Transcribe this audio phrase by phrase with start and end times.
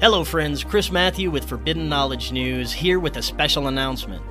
[0.00, 0.64] Hello, friends.
[0.64, 4.22] Chris Matthew with Forbidden Knowledge News here with a special announcement.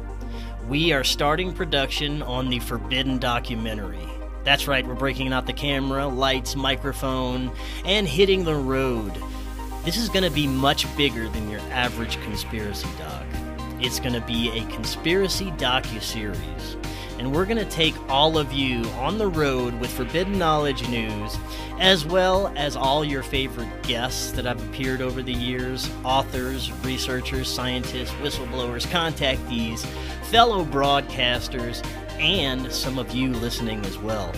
[0.68, 4.10] We are starting production on the Forbidden documentary.
[4.44, 7.52] That's right, we're breaking out the camera, lights, microphone,
[7.86, 9.16] and hitting the road.
[9.86, 13.24] This is going to be much bigger than your average conspiracy doc.
[13.80, 16.78] It's going to be a conspiracy docu-series
[17.20, 21.38] and we're going to take all of you on the road with Forbidden Knowledge News,
[21.78, 27.54] as well as all your favorite guests that have appeared over the years authors, researchers,
[27.54, 29.86] scientists, whistleblowers, contactees,
[30.32, 31.86] fellow broadcasters,
[32.20, 34.34] and some of you listening as well.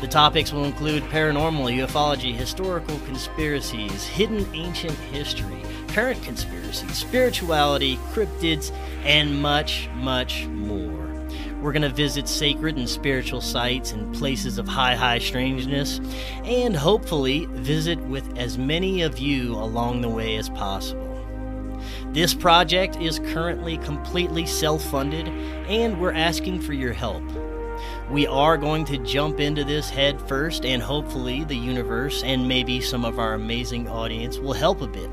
[0.00, 8.74] The topics will include paranormal, ufology, historical conspiracies, hidden ancient history, current conspiracies, spirituality, cryptids,
[9.04, 11.03] and much, much more.
[11.64, 15.98] We're going to visit sacred and spiritual sites and places of high, high strangeness,
[16.44, 21.26] and hopefully visit with as many of you along the way as possible.
[22.12, 25.26] This project is currently completely self funded,
[25.66, 27.24] and we're asking for your help.
[28.10, 32.82] We are going to jump into this head first, and hopefully, the universe and maybe
[32.82, 35.08] some of our amazing audience will help a bit.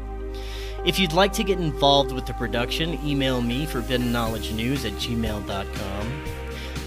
[0.84, 6.31] If you'd like to get involved with the production, email me forbiddenknowledgenews at gmail.com.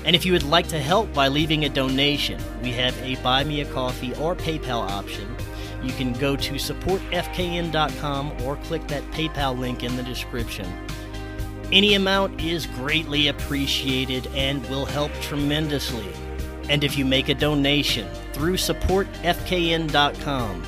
[0.04, 3.44] And if you would like to help by leaving a donation, we have a Buy
[3.44, 5.34] Me a Coffee or PayPal option.
[5.82, 10.70] You can go to supportfkn.com or click that PayPal link in the description.
[11.72, 16.12] Any amount is greatly appreciated and will help tremendously.
[16.68, 20.64] And if you make a donation through supportfkn.com,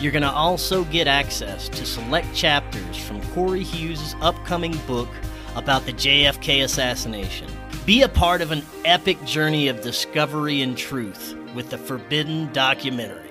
[0.00, 5.08] you're going to also get access to select chapters from Corey Hughes' upcoming book
[5.56, 7.48] about the JFK assassination.
[7.88, 13.27] Be a part of an epic journey of discovery and truth with the Forbidden documentary.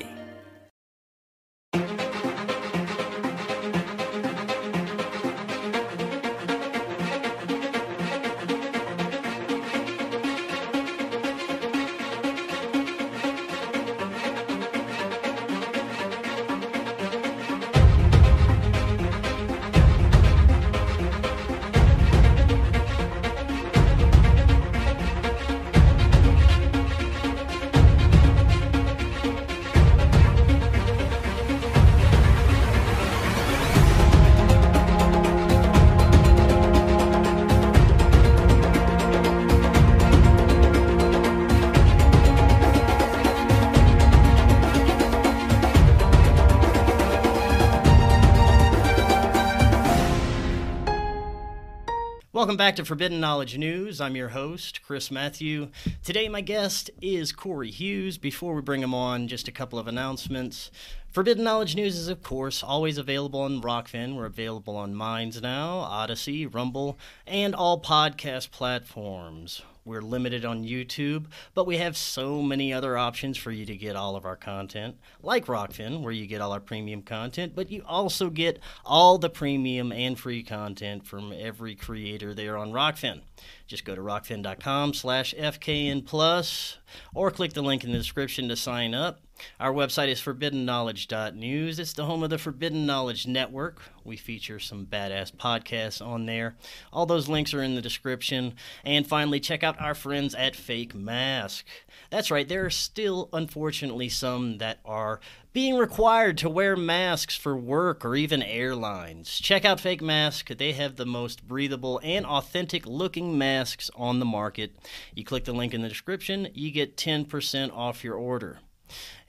[52.38, 54.00] Welcome back to Forbidden Knowledge News.
[54.00, 55.70] I'm your host, Chris Matthew.
[56.04, 58.20] Today, my guest is Corey Hughes.
[58.20, 60.70] Before we bring him on, just a couple of announcements.
[61.12, 64.16] Forbidden Knowledge News is, of course, always available on Rokfin.
[64.16, 69.64] We're available on Minds now, Odysee, Rumble, and all podcast platforms.
[69.88, 73.96] We're limited on YouTube, but we have so many other options for you to get
[73.96, 77.84] all of our content, like Rokfin, where you get all our premium content, but you
[77.88, 83.22] also get all the premium and free content from every creator there on Rokfin.
[83.66, 86.78] Just go to rokfin.com slash FKN plus
[87.16, 89.22] or click the link in the description to sign up.
[89.60, 91.80] Our website is forbiddenknowledge.news.
[91.80, 93.82] It's the home of the Forbidden Knowledge Network.
[94.04, 96.56] We feature some badass podcasts on there.
[96.94, 98.54] All those links are in the description.
[98.86, 101.66] And finally, check out our friends at Fake Mask.
[102.10, 105.20] That's right, there are still, unfortunately, some that are
[105.58, 109.40] being required to wear masks for work or even airlines.
[109.40, 110.48] Check out Fake Mask.
[110.50, 114.78] They have the most breathable and authentic looking masks on the market.
[115.16, 118.60] You click the link in the description, you get 10% off your order.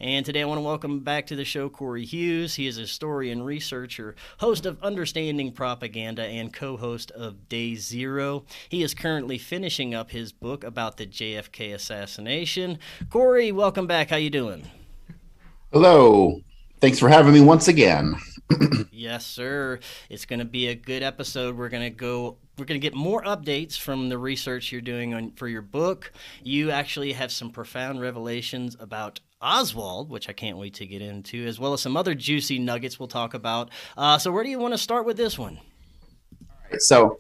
[0.01, 2.55] And today I want to welcome back to the show Corey Hughes.
[2.55, 8.45] He is a historian, researcher, host of Understanding Propaganda, and co host of Day Zero.
[8.69, 12.79] He is currently finishing up his book about the JFK assassination.
[13.11, 14.11] Corey, welcome back.
[14.11, 14.65] How you doing?
[15.73, 16.41] Hello.
[16.81, 18.15] Thanks for having me once again.
[18.93, 19.81] yes, sir.
[20.09, 21.57] It's going to be a good episode.
[21.57, 25.15] We're going to go we're going to get more updates from the research you're doing
[25.15, 26.13] on for your book.
[26.43, 31.47] You actually have some profound revelations about Oswald, which I can't wait to get into,
[31.47, 33.71] as well as some other juicy nuggets we'll talk about.
[33.97, 35.59] Uh, so, where do you want to start with this one?
[36.41, 37.17] All right, so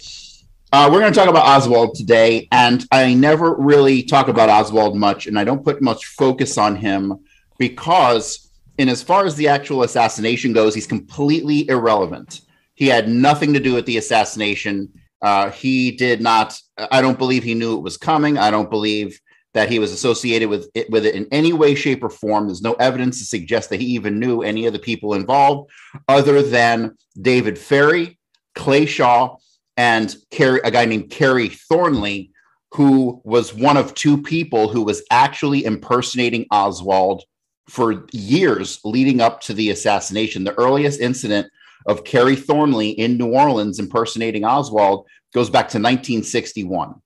[0.72, 4.96] uh, we're going to talk about Oswald today, and I never really talk about Oswald
[4.96, 7.14] much, and I don't put much focus on him
[7.56, 12.40] because, in as far as the actual assassination goes, he's completely irrelevant.
[12.74, 14.92] He had nothing to do with the assassination.
[15.22, 16.60] Uh, he did not.
[16.90, 18.38] I don't believe he knew it was coming.
[18.38, 19.20] I don't believe
[19.54, 22.46] that he was associated with it, with it in any way, shape, or form.
[22.46, 25.70] There's no evidence to suggest that he even knew any of the people involved,
[26.06, 28.18] other than David Ferrie,
[28.54, 29.36] Clay Shaw,
[29.76, 32.30] and Kerry, a guy named Kerry Thornley,
[32.72, 37.22] who was one of two people who was actually impersonating Oswald
[37.68, 40.44] for years leading up to the assassination.
[40.44, 41.50] The earliest incident
[41.86, 47.00] of Kerry Thornley in New Orleans impersonating Oswald goes back to 1961.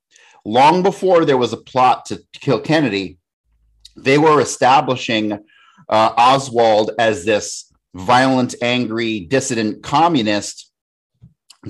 [0.44, 3.18] Long before there was a plot to kill Kennedy,
[3.96, 5.32] they were establishing
[5.88, 10.70] uh, Oswald as this violent, angry, dissident communist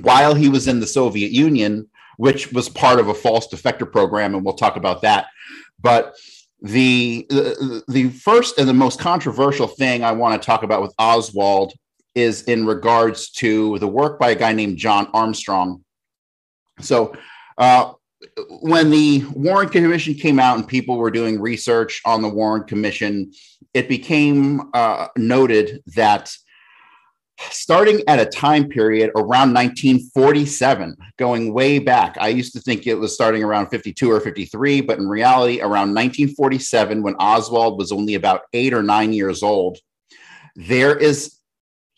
[0.00, 4.34] while he was in the Soviet Union, which was part of a false defector program,
[4.34, 5.26] and we'll talk about that.
[5.80, 6.14] But
[6.60, 7.26] the,
[7.88, 11.72] the first and the most controversial thing I want to talk about with Oswald
[12.14, 15.84] is in regards to the work by a guy named John Armstrong.
[16.80, 17.14] So,
[17.58, 17.92] uh,
[18.60, 23.32] when the Warren Commission came out and people were doing research on the Warren Commission,
[23.74, 26.32] it became uh, noted that
[27.50, 32.16] starting at a time period around 1947, going way back.
[32.20, 35.94] I used to think it was starting around 52 or 53, but in reality, around
[35.94, 39.78] 1947, when Oswald was only about eight or nine years old,
[40.54, 41.38] there is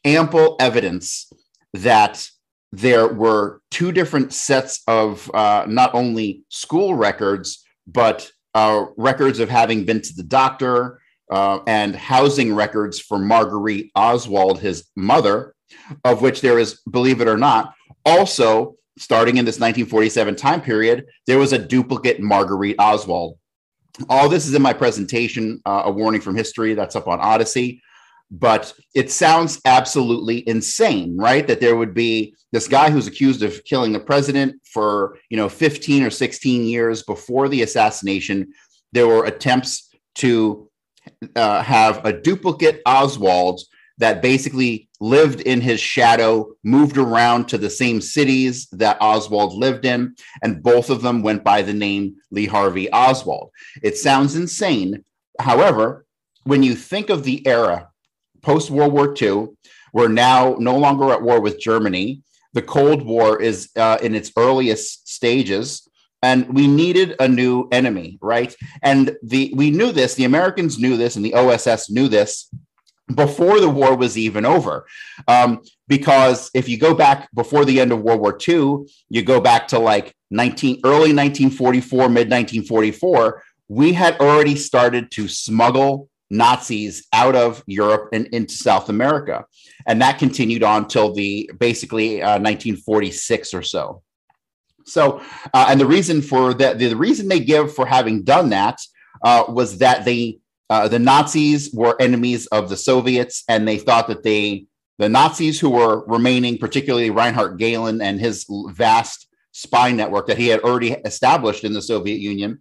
[0.05, 1.31] ample evidence
[1.75, 2.29] that
[2.77, 9.49] there were two different sets of uh, not only school records, but uh, records of
[9.49, 11.01] having been to the doctor,
[11.31, 15.55] uh, and housing records for Marguerite Oswald, his mother,
[16.05, 17.75] of which there is, believe it or not,
[18.05, 23.39] also starting in this 1947 time period, there was a duplicate Marguerite Oswald.
[24.09, 27.81] All this is in my presentation, uh, a warning from history that's up on Odysee.
[28.31, 31.47] But it sounds absolutely insane, right?
[31.47, 35.49] That there would be this guy who's accused of killing the president for, you know,
[35.49, 38.53] 15 or 16 years before the assassination.
[38.93, 40.71] There were attempts to
[41.37, 43.61] uh, have a duplicate Oswald
[43.99, 49.85] that basically lived in his shadow, moved around to the same cities that Oswald lived
[49.85, 53.51] in, and both of them went by the name Lee Harvey Oswald.
[53.83, 55.05] It sounds insane.
[55.39, 56.07] However,
[56.45, 57.89] when you think of the era
[58.45, 59.49] post World War II,
[59.93, 62.23] we're now no longer at war with Germany.
[62.53, 65.89] The Cold War is uh, in its earliest stages
[66.25, 68.57] and we needed a new enemy right?
[68.83, 72.49] And the we knew this the americans knew this and the oss knew this
[73.15, 74.87] before the war was even over.
[75.29, 79.41] Um, because if you go back before the end of world war ii you go
[79.41, 87.07] back to like 19 early 1944 mid 1944 we had already started to smuggle nazis
[87.13, 89.45] out of europe and into south america.
[89.87, 94.03] And that continued on till the basically uh, 1946 or so.
[94.87, 95.21] So,
[95.53, 98.79] uh, and the reason for that, the, reason they give for having done that
[99.25, 100.39] uh, was that they,
[100.71, 104.67] uh, the Nazis were enemies of the Soviets, and they thought that they,
[104.99, 110.49] the Nazis who were remaining, particularly Reinhard Gehlen and his vast spy network that he
[110.49, 112.59] had already established in the Soviet Union,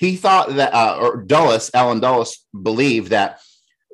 [0.00, 3.38] he thought that, uh, or Dulles, Allen Dulles, believed that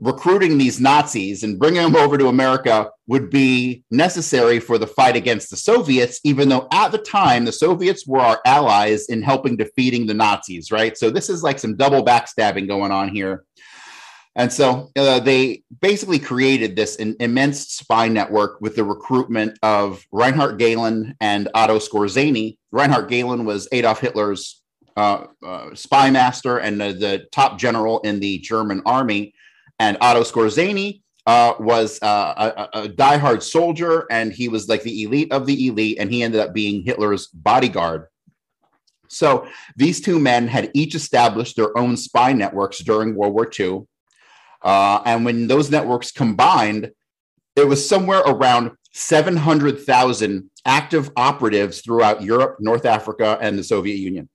[0.01, 5.17] recruiting these Nazis and bringing them over to America would be necessary for the fight
[5.17, 9.57] against the Soviets, even though at the time the Soviets were our allies in helping
[9.57, 10.97] defeating the Nazis, right?
[10.97, 13.45] So this is like some double backstabbing going on here.
[14.37, 20.59] And so uh, they basically created this immense spy network with the recruitment of Reinhard
[20.59, 22.59] Gehlen and Otto Skorzeny.
[22.71, 24.63] Reinhard Gehlen was Adolf Hitler's
[24.97, 29.35] uh, uh, spy master and the top general in the German army
[29.79, 35.03] and Otto Skorzeny uh, was uh, a, a diehard soldier, and he was like the
[35.03, 38.07] elite of the elite, and he ended up being Hitler's bodyguard.
[39.09, 43.83] So these two men had each established their own spy networks during World War II.
[44.63, 46.91] Uh, and when those networks combined,
[47.55, 54.29] it was somewhere around 700,000 active operatives throughout Europe, North Africa, and the Soviet Union.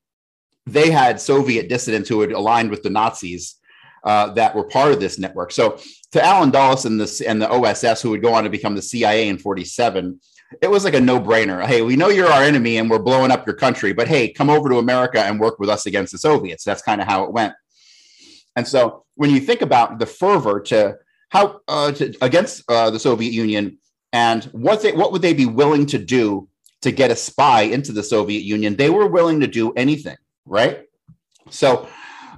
[0.65, 3.55] They had Soviet dissidents who had aligned with the Nazis
[4.03, 5.51] uh, that were part of this network.
[5.51, 5.79] So
[6.11, 8.81] to Allen Dulles and the and the OSS, who would go on to become the
[8.81, 10.19] CIA in '47,
[10.61, 11.65] it was like a no brainer.
[11.65, 14.49] Hey, we know you're our enemy and we're blowing up your country, but hey, come
[14.49, 16.63] over to America and work with us against the Soviets.
[16.63, 17.53] That's kind of how it went.
[18.55, 20.97] And so when you think about the fervor to
[21.29, 23.77] how uh, to, against uh, the Soviet Union
[24.11, 26.49] and what they what would they be willing to do
[26.81, 30.85] to get a spy into the Soviet Union, they were willing to do anything, right?
[31.49, 31.87] So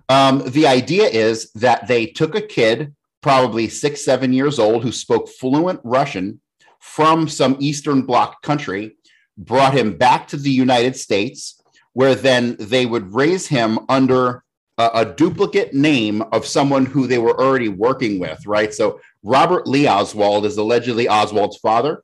[0.09, 4.91] um, the idea is that they took a kid, probably six, seven years old, who
[4.91, 6.41] spoke fluent Russian
[6.79, 8.97] from some Eastern Bloc country,
[9.37, 11.61] brought him back to the United States,
[11.93, 14.43] where then they would raise him under
[14.77, 18.73] a, a, duplicate name of someone who they were already working with, right?
[18.73, 22.03] So Robert Lee Oswald is allegedly Oswald's father,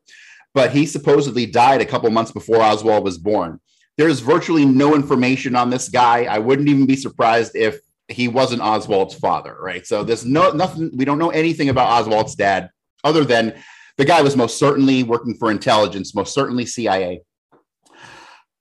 [0.54, 3.60] but he supposedly died a couple months before Oswald was born.
[4.00, 6.24] There's virtually no information on this guy.
[6.24, 9.86] I wouldn't even be surprised if he wasn't Oswald's father, right?
[9.86, 10.90] So there's no nothing.
[10.96, 12.70] We don't know anything about Oswald's dad
[13.04, 13.62] other than
[13.98, 17.24] the guy was most certainly working for intelligence, most certainly CIA.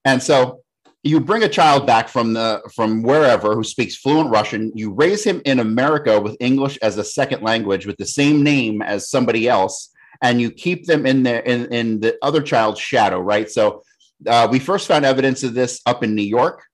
[0.04, 0.62] And so
[1.04, 5.22] you bring a child back from the from wherever who speaks fluent Russian, you raise
[5.22, 9.48] him in America with English as a second language with the same name as somebody
[9.48, 9.90] else,
[10.20, 13.48] and you keep them in there in, in the other child's shadow, right?
[13.48, 13.84] So
[14.26, 16.64] uh, we first found evidence of this up in New York,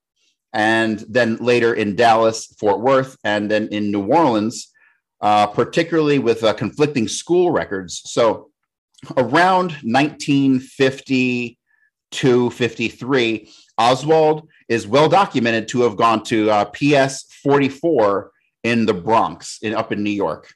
[0.52, 4.72] and then later in Dallas, Fort Worth, and then in New Orleans,
[5.20, 8.02] uh, particularly with uh, conflicting school records.
[8.04, 8.50] So
[9.16, 11.58] around 1950
[12.12, 18.30] to 53 Oswald is well documented to have gone to uh, PS 44
[18.62, 20.54] in the Bronx, in, up in New York.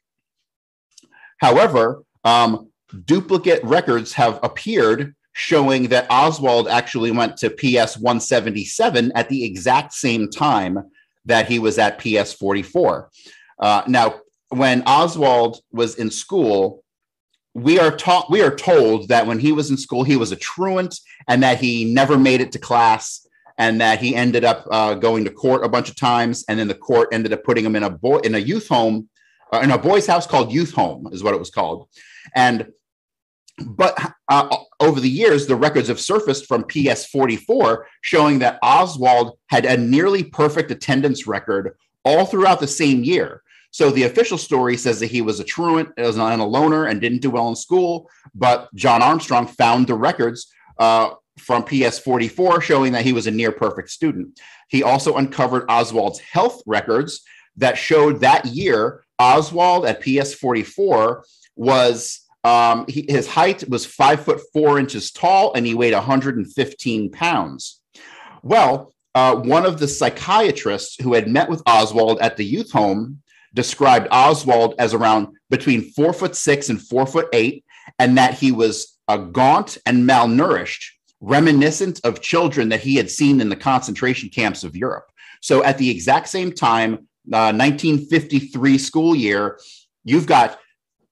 [1.38, 2.70] However, um,
[3.04, 9.92] duplicate records have appeared showing that Oswald actually went to PS 177 at the exact
[9.92, 10.90] same time
[11.26, 13.08] that he was at PS 44.
[13.60, 14.16] Uh, now,
[14.48, 16.82] when Oswald was in school,
[17.54, 20.36] we are taught we are told that when he was in school he was a
[20.36, 23.26] truant and that he never made it to class
[23.58, 26.68] and that he ended up uh, going to court a bunch of times and then
[26.68, 29.08] the court ended up putting him in a boy in a youth home
[29.52, 31.88] uh, in a boys house called youth home is what it was called
[32.36, 32.68] and
[33.66, 33.98] but
[34.28, 39.64] uh, over the years the records have surfaced from ps 44 showing that oswald had
[39.64, 45.00] a nearly perfect attendance record all throughout the same year so the official story says
[45.00, 48.08] that he was a truant, was not a loner, and didn't do well in school.
[48.34, 53.30] But John Armstrong found the records uh, from PS 44 showing that he was a
[53.30, 54.40] near perfect student.
[54.68, 57.22] He also uncovered Oswald's health records
[57.56, 61.24] that showed that year Oswald at PS 44
[61.56, 67.10] was um, he, his height was five foot four inches tall and he weighed 115
[67.10, 67.80] pounds.
[68.42, 73.20] Well, uh, one of the psychiatrists who had met with Oswald at the youth home
[73.52, 77.64] described Oswald as around between four foot six and four foot eight,
[77.98, 80.84] and that he was a gaunt and malnourished,
[81.20, 85.06] reminiscent of children that he had seen in the concentration camps of Europe.
[85.42, 86.94] So at the exact same time,
[87.32, 89.58] uh, 1953 school year,
[90.04, 90.58] you've got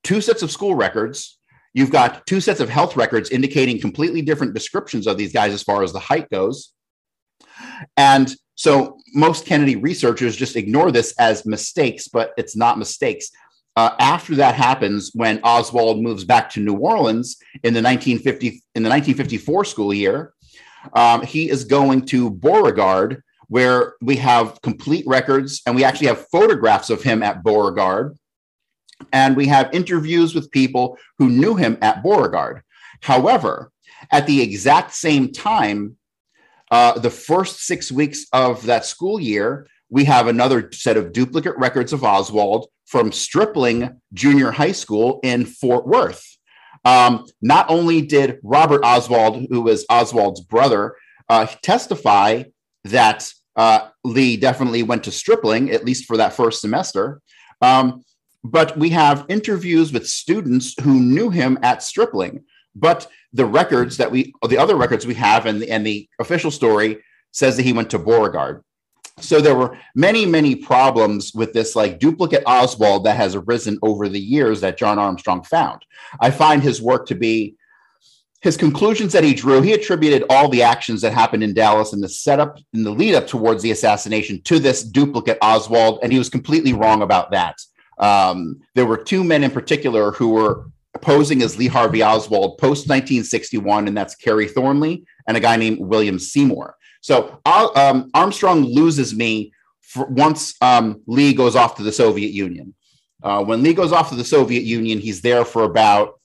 [0.06, 1.38] two sets of school records.
[1.75, 5.62] You've got two sets of health records indicating completely different descriptions of these guys as
[5.62, 6.72] far as the height goes.
[7.96, 13.30] And so most Kennedy researchers just ignore this as mistakes, but it's not mistakes.
[13.75, 18.82] Uh, after that happens, when Oswald moves back to New Orleans in the 1950 in
[18.82, 20.32] the 1954 school year,
[20.94, 26.26] um, he is going to Beauregard, where we have complete records, and we actually have
[26.28, 28.16] photographs of him at Beauregard,
[29.12, 32.62] and we have interviews with people who knew him at Beauregard.
[33.00, 33.71] However,
[34.11, 35.97] at the exact same time,
[36.71, 41.57] uh, the first six weeks of that school year, we have another set of duplicate
[41.57, 46.37] records of Oswald from Stripling Junior High School in Fort Worth.
[46.85, 50.97] Um, not only did Robert Oswald, who was Oswald's brother,
[51.29, 52.45] uh, testify
[52.85, 57.21] that uh, Lee definitely went to Stripling, at least for that first semester,
[57.61, 58.05] um,
[58.50, 62.45] but we have interviews with students who knew him at Stripling.
[62.75, 66.50] But the records that we, the other records we have, and the, and the official
[66.50, 68.62] story says that he went to Beauregard.
[69.19, 74.09] So there were many, many problems with this like duplicate Oswald that has arisen over
[74.09, 75.83] the years that John Armstrong found.
[76.21, 77.57] I find his work to be
[78.43, 79.62] his conclusions that he drew.
[79.62, 83.15] He attributed all the actions that happened in Dallas and the setup and the lead
[83.15, 87.57] up towards the assassination to this duplicate Oswald, and he was completely wrong about that.
[87.99, 92.88] Um, there were two men in particular who were posing as Lee Harvey Oswald post
[92.88, 96.76] 1961, and that's Kerry Thornley and a guy named William Seymour.
[97.00, 99.53] So um, Armstrong loses me
[99.97, 102.75] once um, Lee goes off to the Soviet Union.
[103.23, 106.21] Uh, when Lee goes off to the Soviet Union, he's there for about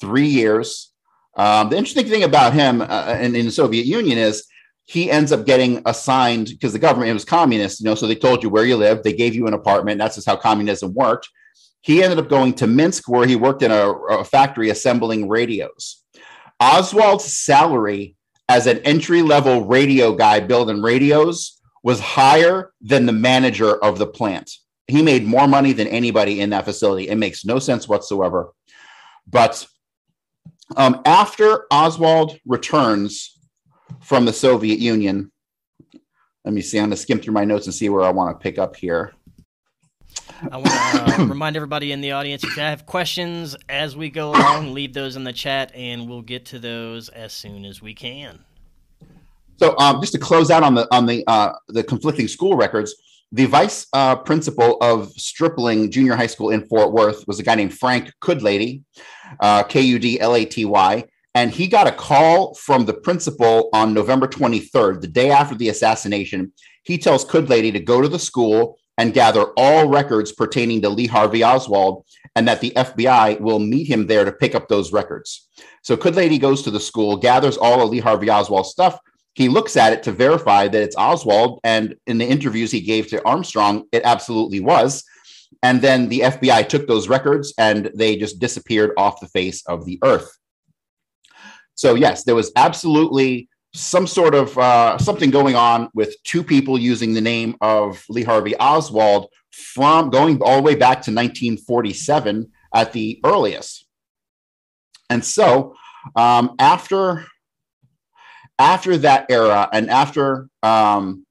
[0.00, 0.92] three years.
[1.34, 4.46] Um, the interesting thing about him uh, in, in, the Soviet Union is
[4.84, 8.42] he ends up getting assigned because the government was communist, you know, so they told
[8.42, 9.98] you where you live, they gave you an apartment.
[9.98, 11.28] That's just how communism worked.
[11.82, 16.04] He ended up going to Minsk, where he worked in a, a factory assembling radios.
[16.60, 18.16] Oswald's salary
[18.48, 24.06] as an entry level radio guy building radios was higher than the manager of the
[24.06, 24.50] plant.
[24.86, 27.08] He made more money than anybody in that facility.
[27.08, 28.52] It makes no sense whatsoever.
[29.26, 29.66] But
[30.76, 33.31] um, after Oswald returns
[34.00, 35.30] from the Soviet Union,
[36.44, 36.78] let me see.
[36.78, 38.76] I'm going to skim through my notes and see where I want to pick up
[38.76, 39.12] here.
[40.50, 44.10] I want to uh, remind everybody in the audience if you have questions as we
[44.10, 47.80] go along, leave those in the chat, and we'll get to those as soon as
[47.80, 48.40] we can.
[49.58, 52.94] So, um, just to close out on the on the uh, the conflicting school records,
[53.30, 57.54] the vice uh, principal of Stripling Junior High School in Fort Worth was a guy
[57.54, 58.82] named Frank Kudlaty,
[59.40, 62.94] uh, K U D L A T Y, and he got a call from the
[62.94, 66.52] principal on November 23rd, the day after the assassination.
[66.82, 71.06] He tells Kudlaty to go to the school and gather all records pertaining to Lee
[71.06, 72.04] Harvey Oswald,
[72.36, 75.48] and that the FBI will meet him there to pick up those records.
[75.82, 78.98] So Kudlaty goes to the school, gathers all of Lee Harvey Oswald's stuff,
[79.34, 81.60] he looks at it to verify that it's Oswald.
[81.64, 85.04] And in the interviews he gave to Armstrong, it absolutely was.
[85.62, 89.84] And then the FBI took those records and they just disappeared off the face of
[89.84, 90.30] the earth.
[91.74, 96.78] So, yes, there was absolutely some sort of uh, something going on with two people
[96.78, 102.50] using the name of Lee Harvey Oswald from going all the way back to 1947
[102.74, 103.86] at the earliest.
[105.10, 105.74] And so,
[106.16, 107.26] um, after
[108.58, 111.26] after that era and after um,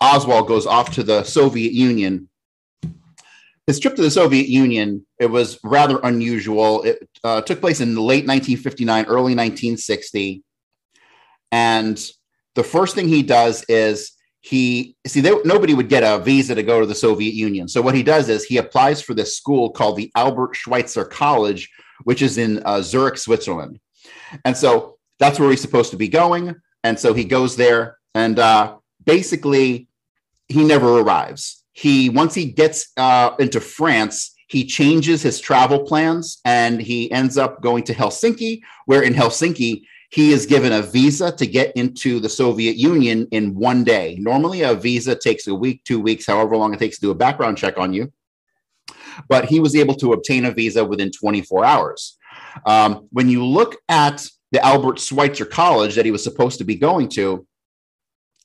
[0.00, 2.28] Oswald goes off to the Soviet Union,
[3.66, 6.82] his trip to the Soviet Union it was rather unusual.
[6.82, 10.42] It uh, took place in late 1959, early 1960,
[11.52, 12.10] and
[12.54, 16.62] the first thing he does is he see they, nobody would get a visa to
[16.62, 17.68] go to the Soviet Union.
[17.68, 21.68] So what he does is he applies for this school called the Albert Schweitzer College,
[22.04, 23.80] which is in uh, Zurich, Switzerland,
[24.44, 26.54] and so that's where he's supposed to be going.
[26.84, 29.88] And so he goes there, and uh, basically,
[30.46, 31.64] he never arrives.
[31.76, 37.36] He once he gets uh, into France, he changes his travel plans, and he ends
[37.36, 42.18] up going to Helsinki, where in Helsinki he is given a visa to get into
[42.18, 44.16] the Soviet Union in one day.
[44.18, 47.14] Normally, a visa takes a week, two weeks, however long it takes to do a
[47.14, 48.10] background check on you.
[49.28, 52.16] But he was able to obtain a visa within 24 hours.
[52.64, 56.76] Um, when you look at the Albert Schweitzer College that he was supposed to be
[56.76, 57.46] going to,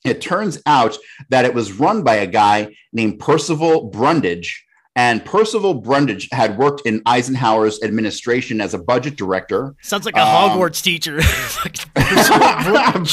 [0.04, 0.96] it turns out
[1.28, 4.64] that it was run by a guy named Percival Brundage.
[4.94, 9.74] And Percival Brundage had worked in Eisenhower's administration as a budget director.
[9.80, 11.16] Sounds like a um, Hogwarts teacher.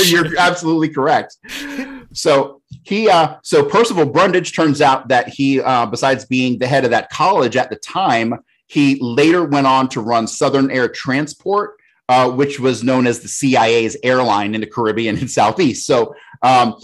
[0.10, 1.38] you're absolutely correct.
[2.12, 6.84] So he, uh, so Percival Brundage turns out that he, uh, besides being the head
[6.84, 8.34] of that college at the time,
[8.68, 13.28] he later went on to run Southern Air Transport uh, which was known as the
[13.28, 15.86] CIA's airline in the Caribbean and Southeast.
[15.86, 16.76] So, um,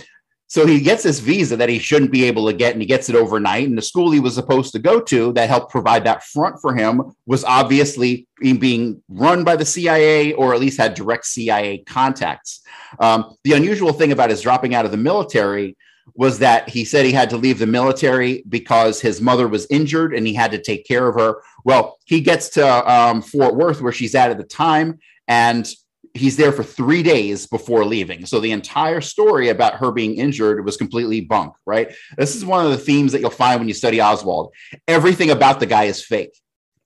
[0.48, 3.10] so he gets this visa that he shouldn't be able to get, and he gets
[3.10, 3.68] it overnight.
[3.68, 6.76] And the school he was supposed to go to that helped provide that front for
[6.76, 12.62] him was obviously being run by the CIA, or at least had direct CIA contacts.
[13.00, 15.76] Um, the unusual thing about his dropping out of the military
[16.14, 20.14] was that he said he had to leave the military because his mother was injured
[20.14, 21.42] and he had to take care of her.
[21.64, 25.68] Well, he gets to um, Fort Worth, where she's at at the time, and
[26.16, 28.26] he's there for three days before leaving.
[28.26, 31.94] So the entire story about her being injured was completely bunk, right?
[32.18, 34.54] This is one of the themes that you'll find when you study Oswald.
[34.88, 36.40] Everything about the guy is fake.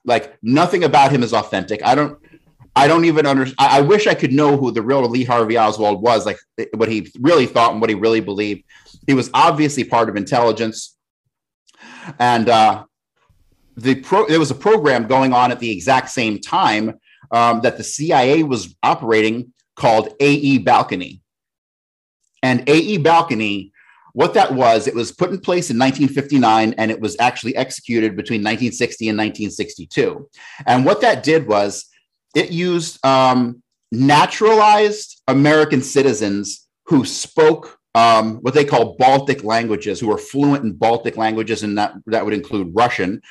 [0.03, 1.83] Like nothing about him is authentic.
[1.83, 2.17] I don't
[2.75, 3.55] I don't even understand.
[3.59, 6.39] I, wish I could know who the real Lee Harvey Oswald was, like
[6.73, 8.63] what he really thought and what he really believed.
[9.05, 10.95] He was obviously part of intelligence.
[12.19, 12.85] And uh,
[13.75, 16.98] the pro- there was a program going on at the exact same time
[17.31, 21.21] um, that the CIA was operating called AE Balcony.
[22.43, 23.71] And AE Balcony,
[24.13, 28.15] what that was, it was put in place in 1959 and it was actually executed
[28.15, 30.29] between 1960 and 1962.
[30.65, 31.85] And what that did was
[32.35, 33.61] it used um,
[33.91, 40.73] naturalized American citizens who spoke um, what they call Baltic languages, who were fluent in
[40.73, 43.21] Baltic languages, and that, that would include Russian.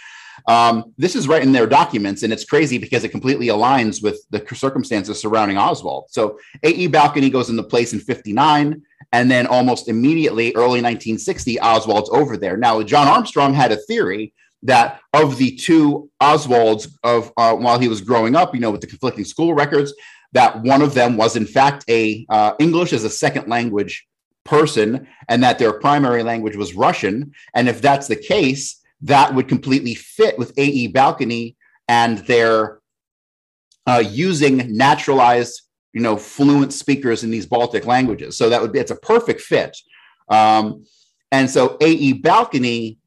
[0.47, 4.21] Um, this is right in their documents, and it's crazy because it completely aligns with
[4.31, 6.07] the circumstances surrounding Oswald.
[6.11, 12.11] So AE Balcony goes into place in 59, and then almost immediately, early 1960, Oswald's
[12.11, 12.57] over there.
[12.57, 17.89] Now, John Armstrong had a theory that of the two Oswalds of uh, while he
[17.89, 19.95] was growing up, you know, with the conflicting school records,
[20.33, 24.07] that one of them was in fact a uh, English as a second language
[24.45, 27.33] person, and that their primary language was Russian.
[27.55, 31.57] And if that's the case, that would completely fit with AE Balcony
[31.89, 32.81] and their
[33.87, 38.37] uh, using naturalized, you know, fluent speakers in these Baltic languages.
[38.37, 39.77] So that would be it's a perfect fit.
[40.29, 40.85] Um,
[41.33, 42.99] and so AE Balcony,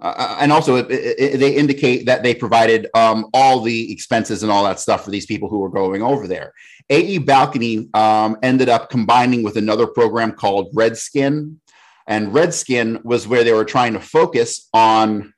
[0.00, 4.42] uh, uh, and also it, it, they indicate that they provided um, all the expenses
[4.42, 6.52] and all that stuff for these people who were going over there.
[6.90, 11.60] AE Balcony um, ended up combining with another program called Redskin,
[12.06, 15.33] And Redskin was where they were trying to focus on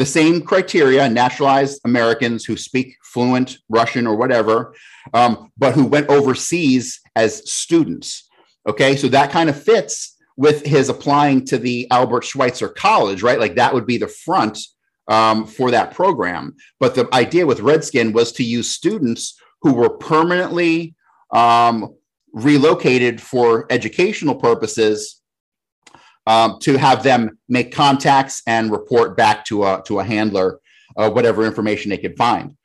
[0.00, 4.74] the same criteria naturalized Americans who speak fluent Russian or whatever,
[5.12, 8.26] um, but who went overseas as students.
[8.66, 13.38] Okay, so that kind of fits with his applying to the Albert Schweitzer College, right?
[13.38, 14.58] Like that would be the front
[15.06, 16.56] um, for that program.
[16.78, 20.94] But the idea with Redskin was to use students who were permanently
[21.30, 21.94] um,
[22.32, 25.19] relocated for educational purposes
[26.30, 30.60] um, to have them make contacts and report back to a to a handler
[30.96, 32.56] uh, whatever information they could find.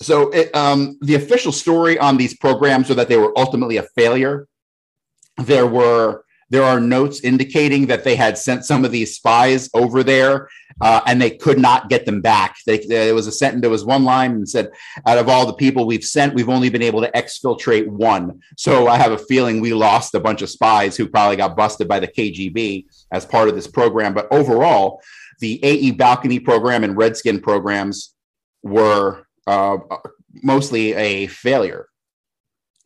[0.00, 3.82] So it, um, the official story on these programs are that they were ultimately a
[3.82, 4.46] failure.
[5.38, 10.02] There were there are notes indicating that they had sent some of these spies over
[10.02, 10.48] there
[10.80, 12.56] uh, and they could not get them back.
[12.66, 14.70] They, there was a sentence, there was one line and said,
[15.06, 18.40] out of all the people we've sent, we've only been able to exfiltrate one.
[18.56, 21.88] So I have a feeling we lost a bunch of spies who probably got busted
[21.88, 24.14] by the KGB as part of this program.
[24.14, 25.02] But overall,
[25.40, 28.14] the AE balcony program and Redskin programs
[28.62, 29.78] were uh,
[30.42, 31.88] mostly a failure.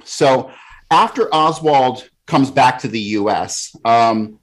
[0.05, 0.50] So
[0.90, 3.74] after Oswald comes back to the US.
[3.85, 4.38] Um,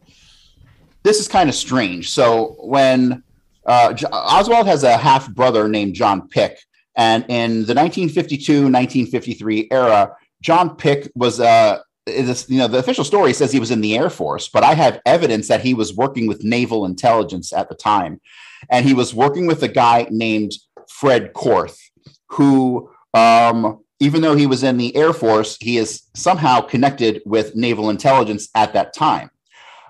[1.03, 2.11] this is kind of strange.
[2.11, 3.23] So when
[3.69, 6.59] uh, Oswald has a half brother named John Pic,
[6.97, 13.31] and in the 1952-1953 era, John Pic was uh, is you know the official story
[13.31, 16.25] says he was in the Air Force, but I have evidence that he was working
[16.25, 18.19] with naval intelligence at the time,
[18.71, 20.53] and he was working with a guy named
[20.89, 21.77] Fred Korth,
[22.29, 27.55] who um, even though he was in the Air Force, he is somehow connected with
[27.55, 29.29] naval intelligence at that time.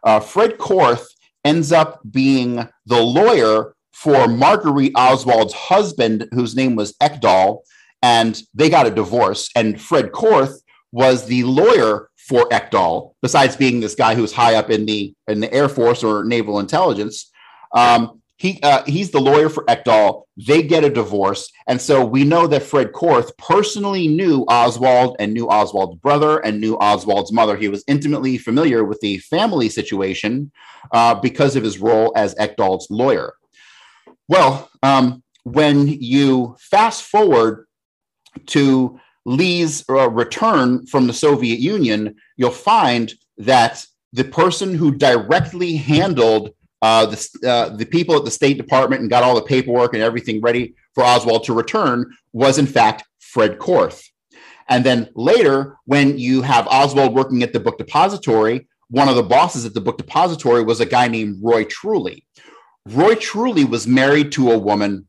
[0.03, 1.05] Uh, Fred Korth
[1.45, 7.59] ends up being the lawyer for Marguerite Oswald's husband, whose name was Ekdahl,
[8.01, 9.49] and they got a divorce.
[9.55, 10.55] And Fred Korth
[10.91, 15.39] was the lawyer for Ekdahl, besides being this guy who's high up in the in
[15.39, 17.31] the Air Force or naval intelligence.
[17.75, 20.23] Um, he uh, he's the lawyer for Ekdahl.
[20.37, 25.33] They get a divorce, and so we know that Fred Korth personally knew Oswald and
[25.33, 27.57] knew Oswald's brother and knew Oswald's mother.
[27.57, 30.51] He was intimately familiar with the family situation
[30.93, 33.33] uh, because of his role as Ekdahl's lawyer.
[34.29, 37.67] Well, um, when you fast forward
[38.47, 45.75] to Lee's uh, return from the Soviet Union, you'll find that the person who directly
[45.75, 49.93] handled uh, the, uh, the people at the State Department and got all the paperwork
[49.93, 54.03] and everything ready for Oswald to return was, in fact, Fred Korth.
[54.69, 59.23] And then later, when you have Oswald working at the book depository, one of the
[59.23, 62.25] bosses at the book depository was a guy named Roy Truly.
[62.87, 65.07] Roy Truly was married to a woman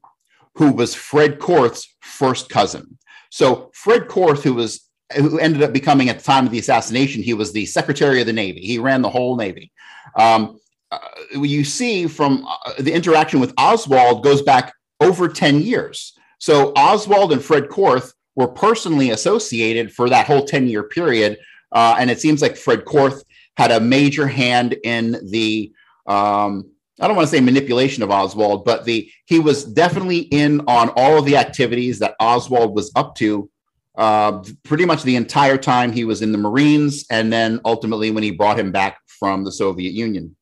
[0.54, 2.98] who was Fred Korth's first cousin.
[3.30, 7.22] So Fred Korth, who was who ended up becoming at the time of the assassination,
[7.22, 8.60] he was the Secretary of the Navy.
[8.60, 9.72] He ran the whole Navy.
[10.16, 10.58] Um,
[10.90, 10.98] uh,
[11.32, 16.14] you see from uh, the interaction with Oswald goes back over 10 years.
[16.38, 21.38] So Oswald and Fred Korth were personally associated for that whole 10 year period.
[21.72, 23.22] Uh, and it seems like Fred Korth
[23.56, 25.72] had a major hand in the,
[26.06, 30.60] um, I don't want to say manipulation of Oswald, but the he was definitely in
[30.66, 33.50] on all of the activities that Oswald was up to
[33.96, 38.22] uh, pretty much the entire time he was in the Marines, and then ultimately when
[38.22, 40.34] he brought him back from the Soviet Union.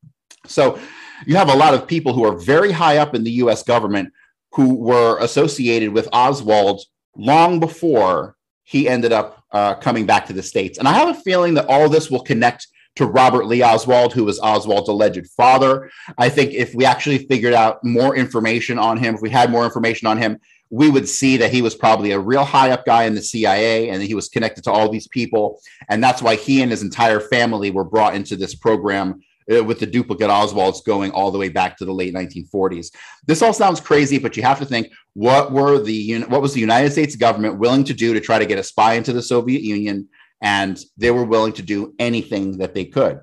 [0.45, 0.79] So
[1.25, 4.13] you have a lot of people who are very high up in the US government
[4.53, 6.81] who were associated with Oswald
[7.15, 10.77] long before he ended up uh, coming back to the States.
[10.77, 14.25] And I have a feeling that all this will connect to Robert Lee Oswald, who
[14.25, 15.89] was Oswald's alleged father.
[16.17, 19.65] I think if we actually figured out more information on him, if we had more
[19.65, 23.05] information on him, we would see that he was probably a real high up guy
[23.05, 25.59] in the CIA and he was connected to all these people.
[25.87, 29.85] And that's why he and his entire family were brought into this program with the
[29.85, 32.93] duplicate Oswalds going all the way back to the late 1940s.
[33.25, 36.59] This all sounds crazy, but you have to think what were the what was the
[36.59, 39.63] United States government willing to do to try to get a spy into the Soviet
[39.63, 40.07] Union,
[40.41, 43.21] and they were willing to do anything that they could.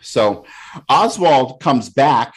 [0.00, 0.46] So
[0.88, 2.32] Oswald comes back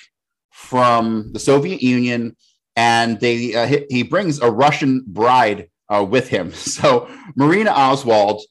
[0.52, 2.36] from the Soviet Union,
[2.76, 6.52] and they uh, he, he, brings a Russian bride uh, with him.
[6.54, 8.42] So Marina Oswald.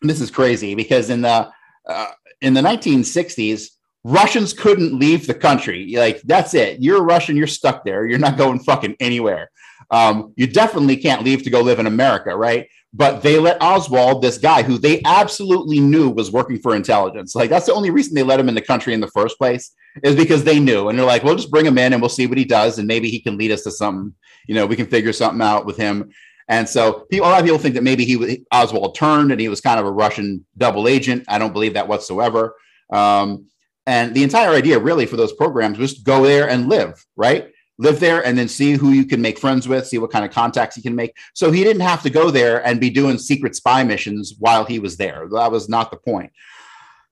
[0.00, 1.50] This is crazy because in the
[1.88, 2.06] uh,
[2.40, 3.70] in the 1960s,
[4.04, 5.94] Russians couldn't leave the country.
[5.96, 6.80] Like, that's it.
[6.80, 8.06] You're a Russian, you're stuck there.
[8.06, 9.50] You're not going fucking anywhere.
[9.90, 12.68] Um, you definitely can't leave to go live in America, right?
[12.94, 17.50] But they let Oswald, this guy who they absolutely knew was working for intelligence, like
[17.50, 19.72] that's the only reason they let him in the country in the first place,
[20.02, 20.88] is because they knew.
[20.88, 22.78] And they're like, we'll just bring him in and we'll see what he does.
[22.78, 24.14] And maybe he can lead us to something,
[24.46, 26.10] you know, we can figure something out with him.
[26.48, 29.48] And so people, a lot of people think that maybe he Oswald turned and he
[29.48, 31.24] was kind of a Russian double agent.
[31.28, 32.56] I don't believe that whatsoever.
[32.90, 33.46] Um,
[33.86, 37.50] and the entire idea, really, for those programs was go there and live, right?
[37.78, 40.30] Live there and then see who you can make friends with, see what kind of
[40.30, 41.16] contacts you can make.
[41.34, 44.78] So he didn't have to go there and be doing secret spy missions while he
[44.78, 45.28] was there.
[45.30, 46.32] That was not the point.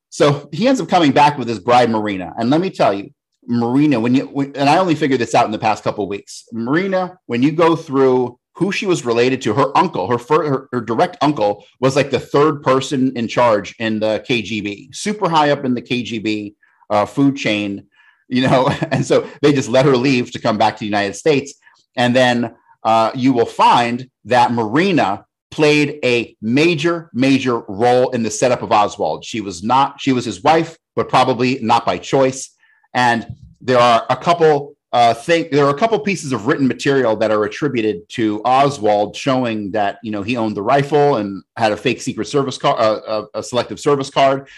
[0.09, 2.35] So he ends up coming back with his bride, Marina.
[2.38, 3.11] And let me tell you,
[3.46, 6.44] Marina, when you, when, and I only figured this out in the past couple weeks,
[6.53, 10.80] Marina, when you go through who she was related to, her uncle, her, her, her
[10.80, 15.64] direct uncle was like the third person in charge in the KGB, super high up
[15.64, 16.54] in the KGB
[16.88, 17.86] uh, food chain,
[18.28, 21.14] you know, and so they just let her leave to come back to the United
[21.14, 21.54] States.
[21.96, 28.30] And then uh, you will find that Marina played a major, major role in the
[28.30, 29.24] setup of Oswald.
[29.24, 32.54] She was not, she was his wife, but probably not by choice.
[32.94, 33.26] And
[33.60, 37.30] there are a couple uh, think there are a couple pieces of written material that
[37.30, 41.76] are attributed to Oswald, showing that you know he owned the rifle and had a
[41.76, 44.48] fake Secret Service card, uh, a, a, selective service card.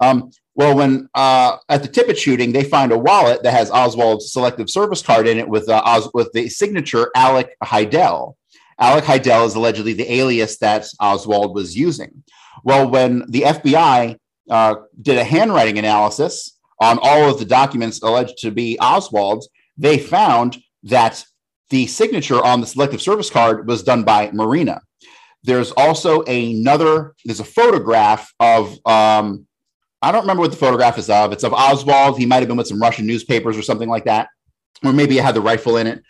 [0.00, 4.32] Um, well, when uh, at the Tippit shooting, they find a wallet that has Oswald's
[4.32, 8.36] selective service card in it with uh, Os- with the signature Alek Hidell.
[8.80, 12.24] Alek Hidell is allegedly the alias that Oswald was using.
[12.64, 18.38] Well, when the FBI uh, did a handwriting analysis on all of the documents alleged
[18.38, 19.50] to be Oswald's,
[19.82, 21.24] they found that
[21.70, 24.80] the signature on the selective service card was done by Marina.
[25.42, 29.46] There's also another, there's a photograph of, um,
[30.00, 31.32] I don't remember what the photograph is of.
[31.32, 32.16] It's of Oswald.
[32.16, 34.28] He might have been with some Russian newspapers or something like that.
[34.84, 36.00] Or maybe it had the rifle in it.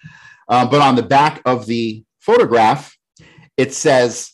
[0.50, 2.94] Um, but on the back of the photograph,
[3.56, 4.32] it says,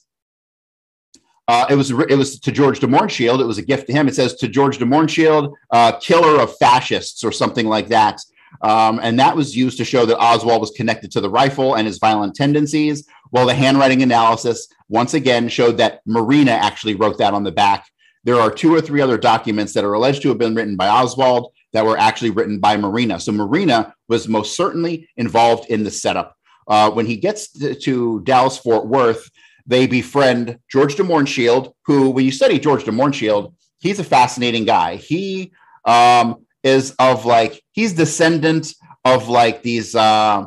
[1.47, 3.41] uh, it was it was to George de Mohrenschildt.
[3.41, 4.07] It was a gift to him.
[4.09, 8.21] It says to George de Mohrenschildt, uh, killer of fascists, or something like that.
[8.61, 11.87] Um, and that was used to show that Oswald was connected to the rifle and
[11.87, 13.07] his violent tendencies.
[13.31, 17.87] While the handwriting analysis once again showed that Marina actually wrote that on the back.
[18.25, 20.89] There are two or three other documents that are alleged to have been written by
[20.89, 23.21] Oswald that were actually written by Marina.
[23.21, 26.35] So Marina was most certainly involved in the setup.
[26.67, 29.31] Uh, when he gets to, to Dallas Fort Worth,
[29.67, 34.65] they befriend George de Mohrenschildt, who, when you study George de Mohrenschildt, he's a fascinating
[34.65, 34.97] guy.
[34.97, 35.53] He
[35.85, 40.45] um, is of like he's descendant of like these uh,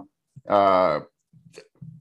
[0.47, 0.99] uh,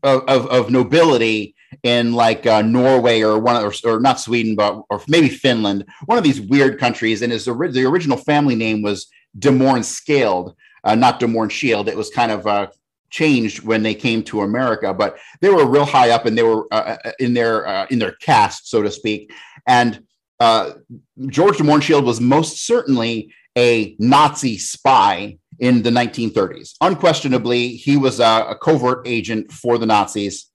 [0.03, 5.03] of, of nobility in like uh, Norway or one or, or not Sweden, but or
[5.09, 7.23] maybe Finland, one of these weird countries.
[7.23, 9.07] And his the original family name was
[9.39, 12.69] De Mohrenschildt, uh, not De Shield It was kind of uh,
[13.11, 16.67] changed when they came to America, but they were real high up and they were
[16.73, 19.33] uh, uh in their uh, in their caste, so to speak.
[19.67, 20.03] And
[20.41, 20.73] uh,
[21.27, 26.75] George de Mohrenschildt was most certainly a Nazi spy in the 1930s.
[26.81, 30.51] Unquestionably, he was a, a, covert agent for the Nazis,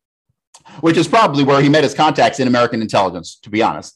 [0.82, 3.94] which is probably where he met his contacts in American intelligence, to be honest.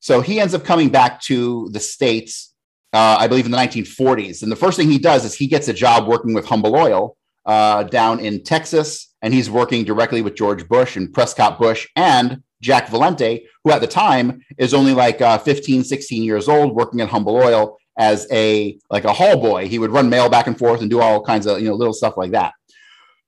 [0.00, 2.52] So he ends up coming back to the States,
[2.92, 4.42] uh, I believe, in the 1940s.
[4.42, 7.16] And the first thing he does is he gets a job working with Humble Oil
[7.46, 9.14] uh, down in Texas.
[9.22, 13.80] And he's working directly with George Bush and Prescott Bush and Jack Valenti, who at
[13.80, 18.26] the time is only like uh, 15, 16 years old, working at Humble Oil as
[18.30, 19.68] a like a hall boy.
[19.68, 21.94] He would run mail back and forth and do all kinds of you know little
[21.94, 22.54] stuff like that.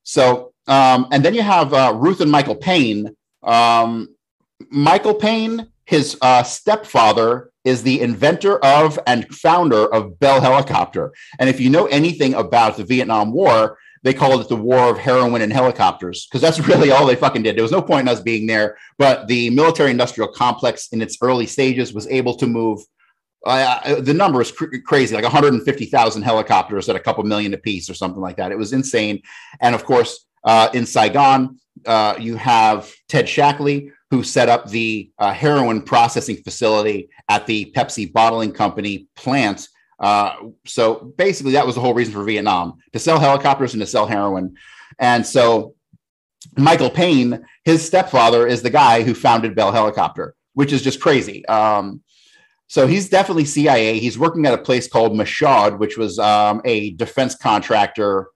[0.03, 3.15] So um, and then you have uh, Ruth and Michael Paine.
[3.43, 4.09] Um,
[4.71, 11.13] Michael Paine, his uh, stepfather, is the inventor of and founder of Bell Helicopter.
[11.39, 14.99] And if you know anything about the Vietnam War, they called it the war of
[14.99, 17.57] heroin and helicopters because that's really all they fucking did.
[17.57, 21.19] There was no point in us being there, but the military industrial complex in its
[21.21, 22.81] early stages was able to move
[23.45, 27.89] uh, the number is cr- crazy, like 150,000 helicopters at a couple million a piece
[27.89, 28.53] or something like that.
[28.53, 29.23] It was insane.
[29.61, 35.11] And of course, uh, in Saigon, uh, you have Ted Shackley, who set up the
[35.19, 39.69] uh, heroin processing facility at the Pepsi bottling company plant.
[39.99, 43.87] Uh, so basically, that was the whole reason for Vietnam to sell helicopters and to
[43.87, 44.55] sell heroin.
[44.99, 45.75] And so,
[46.57, 51.45] Michael Paine, his stepfather, is the guy who founded Bell Helicopter, which is just crazy.
[51.47, 52.03] Um,
[52.69, 53.99] so he's definitely CIA.
[53.99, 58.29] He's working at a place called Michaud, which was um, a defense contractor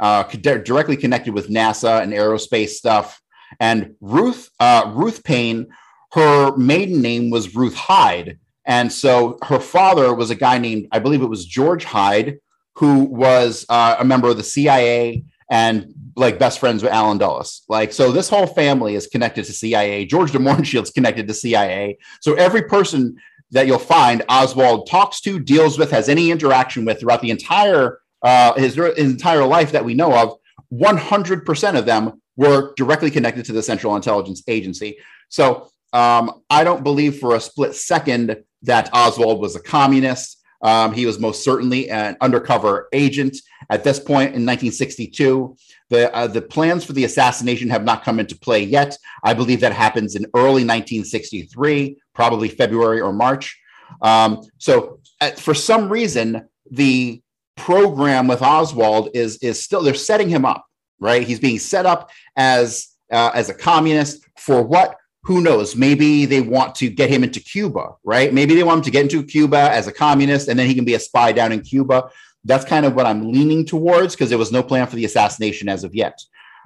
[0.00, 3.20] uh, directly connected with NASA and aerospace stuff.
[3.60, 5.68] And Ruth uh, Ruth Paine,
[6.12, 10.98] her maiden name was Ruth Hyde, and so her father was a guy named I
[10.98, 12.38] believe it was George Hyde,
[12.76, 17.62] who was uh, a member of the CIA and like best friends with Allen Dulles.
[17.68, 20.06] Like so, this whole family is connected to CIA.
[20.06, 21.98] George de Mohrenschildt's connected to CIA.
[22.20, 23.16] So every person
[23.54, 28.00] that you'll find Oswald talks to, deals with, has any interaction with throughout the entire
[28.22, 30.36] uh, his, his entire life that we know of,
[30.72, 34.96] 100% of them were directly connected to the Central Intelligence Agency.
[35.28, 40.42] So um, I don't believe for a split second that Oswald was a communist.
[40.64, 43.36] Um, he was most certainly an undercover agent
[43.70, 45.56] at this point in 1962.
[45.90, 48.96] The, uh, the plans for the assassination have not come into play yet.
[49.22, 53.60] I believe that happens in early 1963, probably February or March.
[54.00, 57.22] Um, so, uh, for some reason, the
[57.56, 60.64] program with Oswald is is still they're setting him up,
[60.98, 61.22] right?
[61.22, 64.96] He's being set up as uh, as a communist for what?
[65.24, 65.74] Who knows?
[65.74, 68.32] Maybe they want to get him into Cuba, right?
[68.32, 70.84] Maybe they want him to get into Cuba as a communist, and then he can
[70.84, 72.10] be a spy down in Cuba.
[72.44, 75.68] That's kind of what I'm leaning towards because there was no plan for the assassination
[75.68, 76.20] as of yet.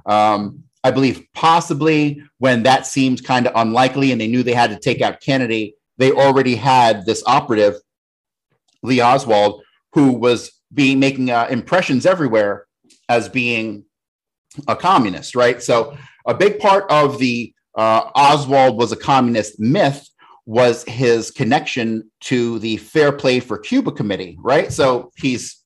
[0.07, 4.71] Um, I believe possibly when that seemed kind of unlikely and they knew they had
[4.71, 7.75] to take out Kennedy, they already had this operative,
[8.83, 12.67] Lee Oswald, who was being making uh, impressions everywhere
[13.09, 13.85] as being
[14.67, 15.63] a communist, right?
[15.63, 20.07] So a big part of the uh, Oswald was a communist myth
[20.45, 24.73] was his connection to the Fair Play for Cuba committee, right?
[24.73, 25.63] So he's.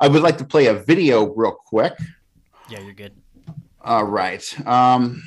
[0.00, 1.92] I would like to play a video real quick.
[2.70, 3.12] Yeah, you're good.
[3.82, 4.66] All right.
[4.66, 5.22] Um,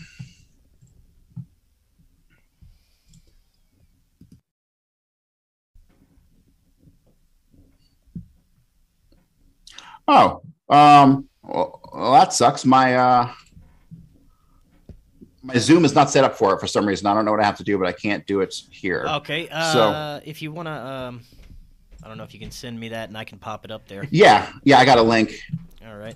[10.12, 12.65] Oh, um, well, well, that sucks.
[12.65, 13.32] My uh,
[15.49, 17.07] my Zoom is not set up for it for some reason.
[17.07, 19.05] I don't know what I have to do, but I can't do it here.
[19.07, 19.49] Okay.
[19.49, 21.21] Uh, so if you want to, um,
[22.03, 23.88] I don't know if you can send me that and I can pop it up
[23.88, 24.07] there.
[24.12, 25.41] Yeah, yeah, I got a link.
[25.85, 26.15] All right.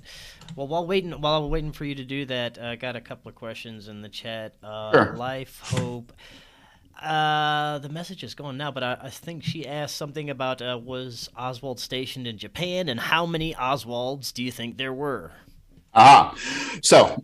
[0.55, 3.29] Well, while waiting, while I'm waiting for you to do that, I got a couple
[3.29, 4.55] of questions in the chat.
[4.61, 5.15] Uh, sure.
[5.15, 6.13] Life, hope.
[7.01, 10.79] Uh, the message is going now, but I, I think she asked something about uh,
[10.81, 15.31] was Oswald stationed in Japan, and how many Oswalds do you think there were?
[15.95, 16.35] Ah,
[16.81, 17.23] so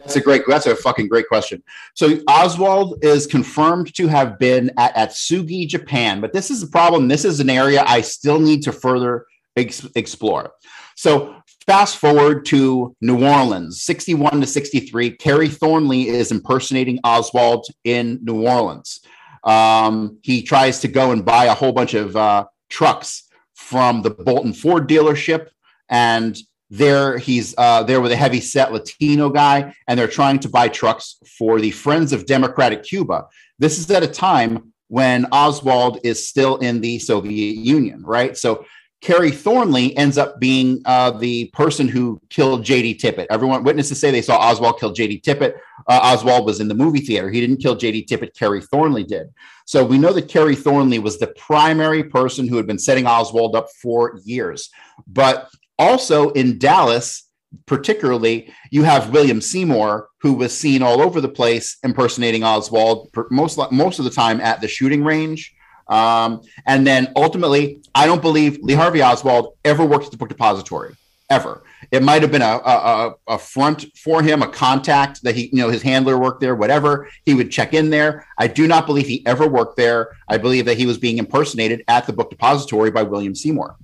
[0.00, 0.42] that's a great.
[0.46, 1.62] That's a fucking great question.
[1.94, 7.08] So Oswald is confirmed to have been at Atsugi, Japan, but this is a problem.
[7.08, 10.52] This is an area I still need to further ex- explore.
[10.96, 15.10] So Fast forward to New Orleans, 61 to 63.
[15.12, 19.00] Kerry Thornley is impersonating Oswald in New Orleans.
[19.44, 24.10] Um, he tries to go and buy a whole bunch of uh, trucks from the
[24.10, 25.50] Bolton Ford dealership.
[25.88, 26.36] And
[26.70, 30.68] there he's uh, there with a heavy set Latino guy, and they're trying to buy
[30.68, 33.26] trucks for the Friends of Democratic Cuba.
[33.58, 38.36] This is at a time when Oswald is still in the Soviet Union, right?
[38.36, 38.64] So
[39.00, 42.96] Kerry Thornley ends up being uh, the person who killed J.D.
[42.96, 43.26] Tippit.
[43.30, 45.22] Everyone witnesses say they saw Oswald kill J.D.
[45.22, 45.54] Tippit.
[45.88, 47.30] Uh, Oswald was in the movie theater.
[47.30, 48.04] He didn't kill J.D.
[48.04, 48.36] Tippit.
[48.36, 49.28] Kerry Thornley did.
[49.64, 53.56] So we know that Kerry Thornley was the primary person who had been setting Oswald
[53.56, 54.68] up for years.
[55.06, 55.48] But
[55.80, 57.28] also in Dallas,
[57.66, 63.58] particularly, you have William Seymour, who was seen all over the place impersonating Oswald most
[63.72, 65.52] most of the time at the shooting range.
[65.88, 70.28] Um, and then ultimately, I don't believe Lee Harvey Oswald ever worked at the book
[70.28, 70.94] depository,
[71.30, 71.64] ever.
[71.90, 75.58] It might have been a, a, a front for him, a contact that he, you
[75.62, 77.08] know, his handler worked there, whatever.
[77.24, 78.24] He would check in there.
[78.38, 80.16] I do not believe he ever worked there.
[80.28, 83.76] I believe that he was being impersonated at the book depository by William Seymour.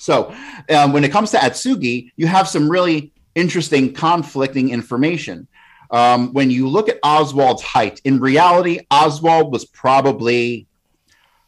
[0.00, 0.34] So
[0.70, 5.46] um, when it comes to Atsugi, you have some really interesting conflicting information.
[5.90, 10.66] Um, when you look at Oswald's height, in reality, Oswald was probably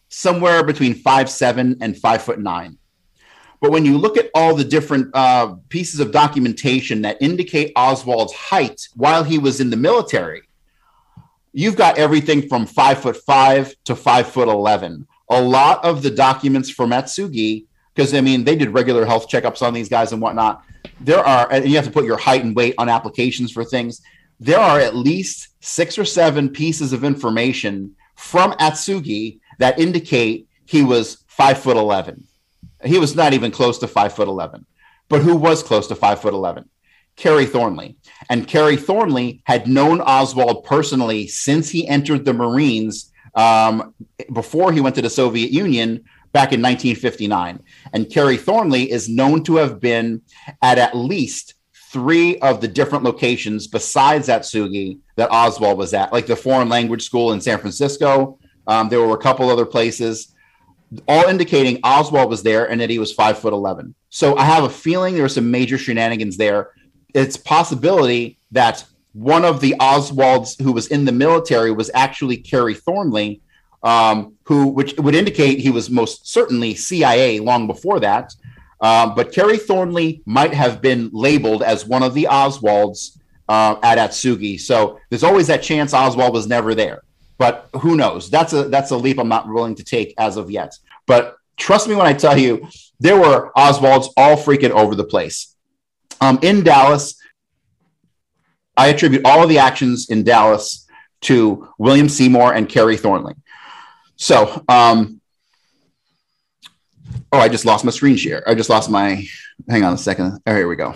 [0.08, 2.76] somewhere between five seven and five foot nine.
[3.62, 8.34] But when you look at all the different uh, pieces of documentation that indicate Oswald's
[8.34, 10.42] height while he was in the military,
[11.52, 15.06] you've got everything from five foot five to five foot eleven.
[15.30, 19.62] A lot of the documents from Atsugi, because I mean they did regular health checkups
[19.62, 20.64] on these guys and whatnot.
[21.00, 24.00] There are, and you have to put your height and weight on applications for things.
[24.40, 30.82] There are at least six or seven pieces of information from Atsugi that indicate he
[30.82, 32.24] was five foot 11.
[32.84, 34.66] He was not even close to five foot 11.
[35.08, 36.68] But who was close to five foot 11?
[37.16, 37.96] Kerry Thornley.
[38.30, 43.94] And Kerry Thornley had known Oswald personally since he entered the Marines um,
[44.32, 47.62] before he went to the Soviet Union back in 1959.
[47.92, 50.22] And Kerry Thornley is known to have been
[50.62, 51.54] at at least
[51.92, 57.04] three of the different locations besides Atsugi that Oswald was at, like the foreign language
[57.04, 60.34] school in San Francisco, um, there were a couple other places,
[61.08, 63.94] all indicating Oswald was there and that he was five foot eleven.
[64.10, 66.70] So I have a feeling there were some major shenanigans there.
[67.14, 72.74] It's possibility that one of the Oswalds who was in the military was actually Kerry
[72.74, 73.42] Thornley,
[73.82, 78.34] um, who which would indicate he was most certainly CIA long before that.
[78.80, 83.18] Um, but Kerry Thornley might have been labeled as one of the Oswalds
[83.48, 84.58] uh, at Atsugi.
[84.58, 87.02] So there's always that chance Oswald was never there
[87.42, 88.30] but who knows?
[88.30, 90.78] That's a that's a leap I'm not willing to take as of yet.
[91.08, 92.68] but trust me when I tell you,
[93.00, 95.56] there were Oswalds all freaking over the place.
[96.20, 97.20] Um, in Dallas,
[98.76, 100.86] I attribute all of the actions in Dallas
[101.22, 103.34] to William Seymour and Kerry Thornley.
[104.22, 105.20] So, um,
[107.32, 108.48] oh, I just lost my screen share.
[108.48, 109.26] I just lost my.
[109.68, 110.38] Hang on a second.
[110.46, 110.94] Oh, here we go.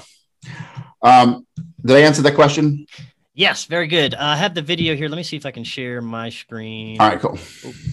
[1.02, 1.44] Um,
[1.84, 2.86] did I answer that question?
[3.34, 4.14] Yes, very good.
[4.14, 5.08] Uh, I have the video here.
[5.08, 7.00] Let me see if I can share my screen.
[7.00, 7.36] All right, cool.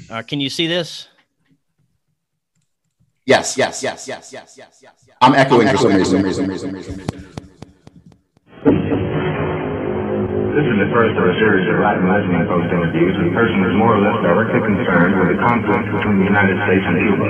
[0.07, 1.07] Uh, can you see this?
[3.25, 5.03] Yes, yes, yes, yes, yes, yes, yes.
[5.07, 5.17] yes.
[5.19, 6.21] I'm echoing for some reason.
[6.21, 7.32] reason, reason, reason, reason.
[10.53, 13.97] This is the first of a series of Latin Listening Post interviews with persons more
[13.97, 17.25] or less directly concerned with the conflict between the United States and Cuba.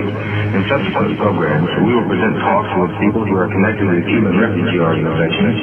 [0.51, 4.76] In subsequent programs, we will present talks with people who are connected with Cuban refugee
[4.76, 5.55] organizations,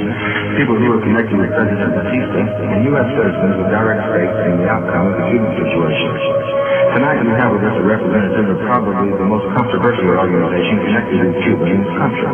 [0.56, 3.08] people who are connected with President Batista, and U.S.
[3.12, 6.59] citizens with direct stake in the outcome of the Cuban situation.
[6.90, 11.38] Tonight we have with us a representative of probably the most controversial organization connected with
[11.46, 12.26] Cuba in this country.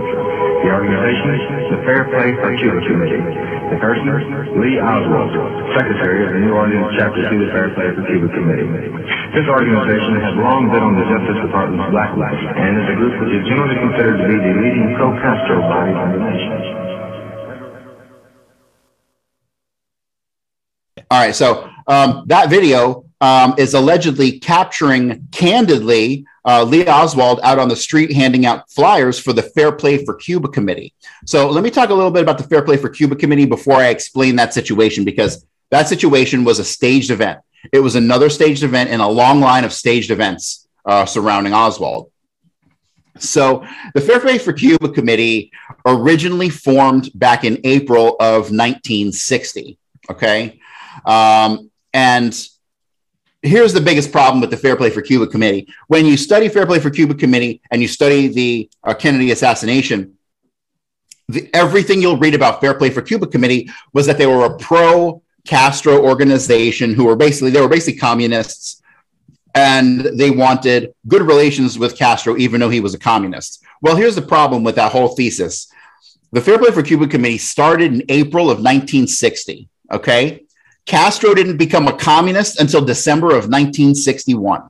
[0.65, 1.29] The organization
[1.61, 3.21] is the Fair Play for Cuba Committee.
[3.21, 4.09] The person,
[4.57, 5.37] Lee Oswald,
[5.77, 8.65] Secretary of the New Orleans Chapter 2 the Fair Play for Cuba Committee.
[9.37, 13.37] This organization has long been on the Justice Department's blacklist and is a group which
[13.37, 16.53] is generally considered to be the leading pro-Castro body in the nation.
[21.13, 27.59] All right, so um, that video um, is allegedly capturing candidly uh, Lee Oswald out
[27.59, 30.95] on the street handing out flyers for the Fair Play for Cuba Committee.
[31.25, 33.77] So let me talk a little bit about the Fair Play for Cuba Committee before
[33.77, 37.41] I explain that situation because that situation was a staged event.
[37.73, 42.13] It was another staged event in a long line of staged events uh, surrounding Oswald.
[43.19, 45.51] So the Fair Play for Cuba Committee
[45.85, 49.79] originally formed back in April of 1960.
[50.11, 50.61] Okay.
[51.05, 52.49] Um, and
[53.47, 55.69] here's the biggest problem with the Fair Play for Cuba Committee.
[55.89, 60.17] When you study Fair Play for Cuba Committee and you study the uh, Kennedy assassination,
[61.29, 64.57] the, everything you'll read about Fair Play for Cuba Committee was that they were a
[64.59, 68.83] pro Castro organization who were basically they were basically communists
[69.55, 73.65] and they wanted good relations with Castro even though he was a communist.
[73.81, 75.69] Well, here's the problem with that whole thesis.
[76.33, 80.46] The Fair Play for Cuba Committee started in April of 1960, okay?
[80.87, 84.69] Castro didn't become a communist until December of 1961.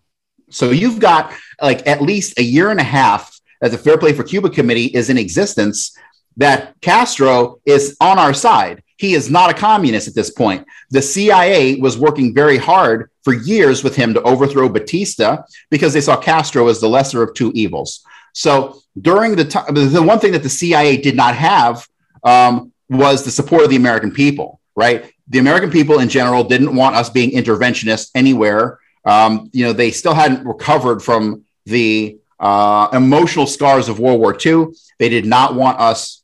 [0.50, 4.12] So you've got like at least a year and a half that the Fair Play
[4.12, 5.96] for Cuba Committee is in existence
[6.36, 8.82] that Castro is on our side.
[8.98, 10.66] He is not a communist at this point.
[10.90, 16.00] The CIA was working very hard for years with him to overthrow Batista because they
[16.00, 18.04] saw Castro as the lesser of two evils.
[18.32, 21.86] So during the time, the one thing that the CIA did not have
[22.22, 25.12] um, was the support of the American people, right?
[25.29, 28.79] The American people in general didn't want us being interventionists anywhere.
[29.05, 34.37] Um, you know, they still hadn't recovered from the uh, emotional scars of World War
[34.45, 34.66] II.
[34.99, 36.22] They did not want us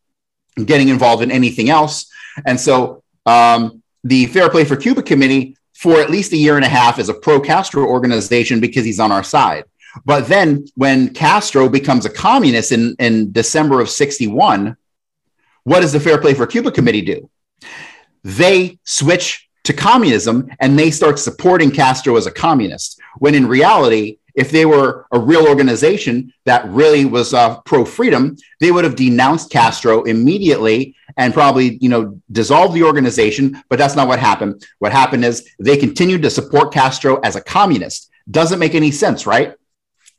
[0.65, 2.11] getting involved in anything else.
[2.47, 6.65] And so um, the Fair Play for Cuba Committee, for at least a year and
[6.65, 9.65] a half, is a pro Castro organization because he's on our side.
[10.05, 14.77] But then when Castro becomes a communist in, in December of 61,
[15.65, 17.29] what does the Fair Play for Cuba Committee do?
[18.25, 23.01] They switch to communism and they start supporting Castro as a communist.
[23.19, 28.37] When in reality, if they were a real organization that really was uh, pro freedom,
[28.61, 33.63] they would have denounced Castro immediately and probably, you know, dissolved the organization.
[33.69, 34.67] But that's not what happened.
[34.79, 38.11] What happened is they continued to support Castro as a communist.
[38.31, 39.55] Doesn't make any sense, right?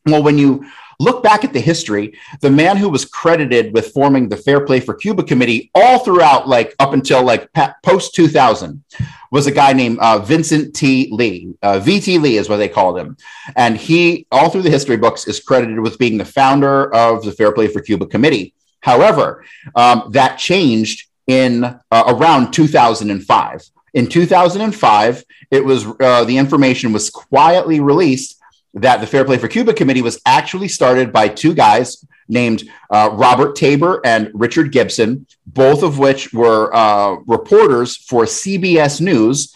[0.05, 0.65] Well, when you
[0.99, 2.17] Look back at the history.
[2.41, 6.47] The man who was credited with forming the Fair Play for Cuba Committee all throughout,
[6.47, 7.49] like up until like
[7.83, 8.83] post 2000,
[9.31, 11.09] was a guy named uh, Vincent T.
[11.11, 11.53] Lee.
[11.61, 13.17] Uh, VT Lee is what they called him.
[13.55, 17.31] And he, all through the history books, is credited with being the founder of the
[17.31, 18.53] Fair Play for Cuba Committee.
[18.81, 19.43] However,
[19.75, 23.63] um, that changed in uh, around 2005.
[23.93, 28.39] In 2005, it was uh, the information was quietly released
[28.73, 33.09] that the Fair Play for Cuba committee was actually started by two guys named uh,
[33.13, 39.55] Robert Taber and Richard Gibson, both of which were uh, reporters for CBS News.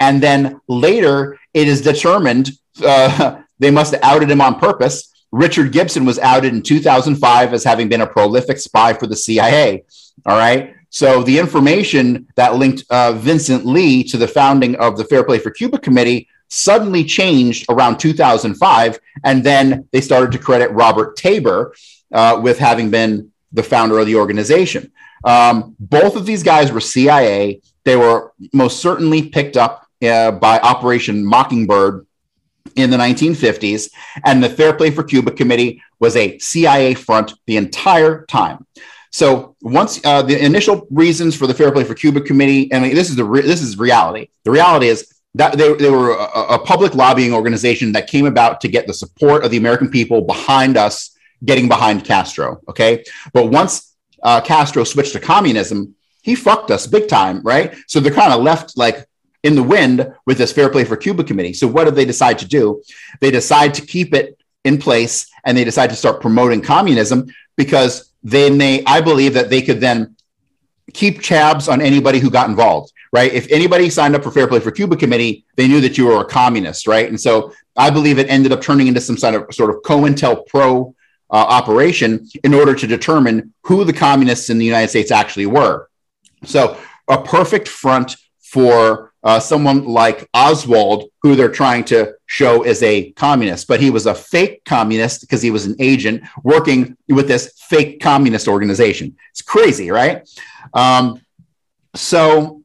[0.00, 2.50] And then later, it is determined
[2.84, 5.12] uh, they must have outed him on purpose.
[5.32, 9.84] Richard Gibson was outed in 2005 as having been a prolific spy for the CIA.
[10.24, 10.74] All right.
[10.90, 15.38] So the information that linked uh, Vincent Lee to the founding of the Fair Play
[15.38, 18.98] for Cuba Committee suddenly changed around 2005.
[19.24, 21.74] And then they started to credit Robert Taber
[22.12, 24.92] uh, with having been the founder of the organization.
[25.24, 27.60] Um, both of these guys were CIA.
[27.84, 32.06] They were most certainly picked up uh, by Operation Mockingbird
[32.76, 33.90] in the 1950s,
[34.24, 38.66] and the Fair Play for Cuba Committee was a CIA front the entire time.
[39.10, 43.08] So once uh, the initial reasons for the Fair Play for Cuba Committee, and this
[43.08, 44.28] is the re- this is reality.
[44.44, 48.60] The reality is that they, they were a, a public lobbying organization that came about
[48.62, 52.60] to get the support of the American people behind us getting behind Castro.
[52.68, 57.76] Okay, but once uh, Castro switched to communism, he fucked us big time, right?
[57.86, 59.06] So they're kind of left like
[59.42, 61.52] in the wind with this Fair Play for Cuba committee.
[61.52, 62.82] So what did they decide to do?
[63.20, 68.12] They decide to keep it in place and they decide to start promoting communism because
[68.24, 70.16] then they, I believe that they could then
[70.92, 73.32] keep chabs on anybody who got involved, right?
[73.32, 76.20] If anybody signed up for Fair Play for Cuba committee, they knew that you were
[76.20, 77.08] a communist, right?
[77.08, 80.94] And so I believe it ended up turning into some sort of sort of COINTELPRO
[81.30, 85.88] uh, operation in order to determine who the communists in the United States actually were.
[86.44, 92.82] So a perfect front for uh, someone like Oswald, who they're trying to show as
[92.82, 97.28] a communist, but he was a fake communist because he was an agent working with
[97.28, 99.16] this fake communist organization.
[99.30, 100.28] It's crazy, right?
[100.74, 101.22] Um,
[101.94, 102.62] so,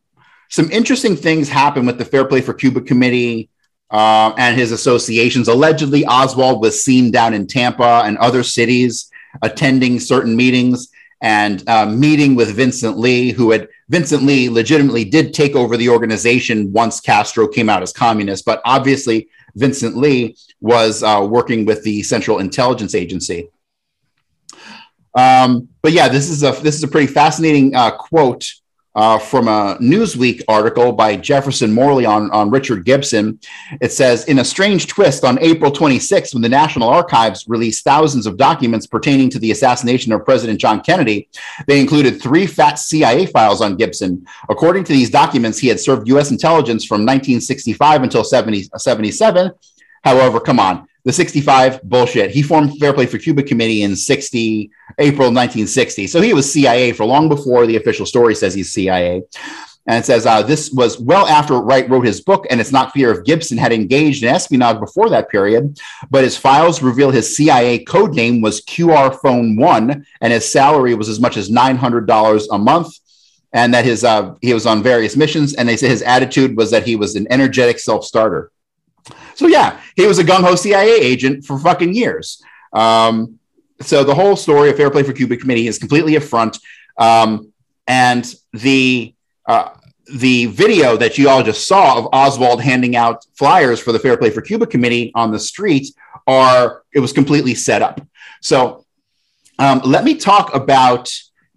[0.51, 3.49] some interesting things happen with the Fair Play for Cuba Committee
[3.89, 5.47] uh, and his associations.
[5.47, 9.09] Allegedly, Oswald was seen down in Tampa and other cities
[9.41, 10.89] attending certain meetings
[11.21, 15.87] and uh, meeting with Vincent Lee, who had Vincent Lee legitimately did take over the
[15.87, 18.43] organization once Castro came out as communist.
[18.43, 23.47] But obviously, Vincent Lee was uh, working with the Central Intelligence Agency.
[25.15, 28.51] Um, but yeah, this is a this is a pretty fascinating uh, quote
[28.95, 33.39] uh, from a Newsweek article by Jefferson Morley on, on Richard Gibson.
[33.79, 38.25] It says, in a strange twist, on April 26, when the National Archives released thousands
[38.25, 41.29] of documents pertaining to the assassination of President John Kennedy,
[41.67, 44.25] they included three fat CIA files on Gibson.
[44.49, 46.31] According to these documents, he had served U.S.
[46.31, 49.51] intelligence from 1965 until 70, 77.
[50.03, 52.31] However, come on, the 65 bullshit.
[52.31, 56.07] He formed Fair Play for Cuba Committee in 60, April 1960.
[56.07, 59.23] So he was CIA for long before the official story says he's CIA.
[59.87, 62.93] And it says uh, this was well after Wright wrote his book, and it's not
[62.93, 65.79] clear if Gibson had engaged in espionage before that period,
[66.11, 70.93] but his files reveal his CIA code name was QR Phone One, and his salary
[70.93, 72.93] was as much as $900 a month.
[73.53, 76.71] And that his uh, he was on various missions, and they say his attitude was
[76.71, 78.49] that he was an energetic self starter.
[79.41, 82.43] So yeah, he was a gung ho CIA agent for fucking years.
[82.73, 83.39] Um,
[83.79, 86.59] so the whole story of Fair Play for Cuba Committee is completely a front.
[86.99, 87.51] Um,
[87.87, 89.15] and the
[89.47, 89.69] uh,
[90.13, 94.15] the video that you all just saw of Oswald handing out flyers for the Fair
[94.15, 95.87] Play for Cuba Committee on the street
[96.27, 97.99] are it was completely set up.
[98.41, 98.85] So
[99.57, 101.11] um, let me talk about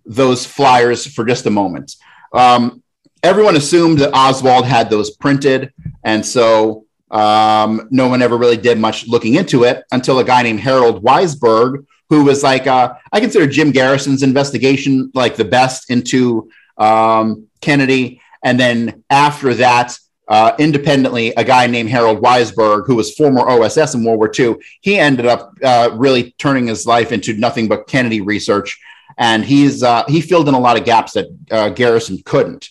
[0.07, 1.97] those flyers for just a moment.
[2.33, 2.83] Um,
[3.23, 5.71] everyone assumed that Oswald had those printed,
[6.03, 6.84] and so
[7.15, 11.05] um, no one ever really did much looking into it until a guy named Harold
[11.05, 17.47] Weisberg, who was like, uh, I consider Jim Garrison's investigation like the best into um,
[17.61, 18.21] Kennedy.
[18.43, 19.97] And then after that,
[20.27, 24.57] uh, independently, a guy named Harold Weisberg, who was former OSS in World War II,
[24.81, 28.81] he ended up uh, really turning his life into nothing but Kennedy research.
[29.19, 32.69] And he's uh, he filled in a lot of gaps that uh, Garrison couldn't.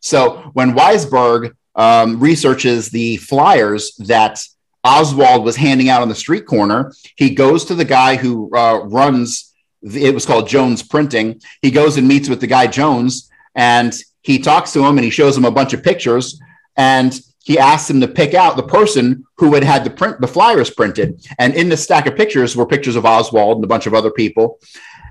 [0.00, 4.42] So when Weisberg um, researches the flyers that
[4.82, 6.92] Oswald was handing out on the street corner.
[7.16, 9.52] He goes to the guy who uh, runs,
[9.82, 11.40] it was called Jones Printing.
[11.62, 15.10] He goes and meets with the guy Jones and he talks to him and he
[15.10, 16.40] shows him a bunch of pictures
[16.76, 20.28] and he asks him to pick out the person who had had the print the
[20.28, 23.86] flyers printed and in the stack of pictures were pictures of oswald and a bunch
[23.86, 24.58] of other people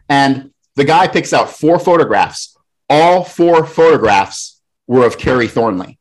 [0.10, 2.58] and the guy picks out four photographs
[2.90, 5.98] all four photographs were of Kerry Thornley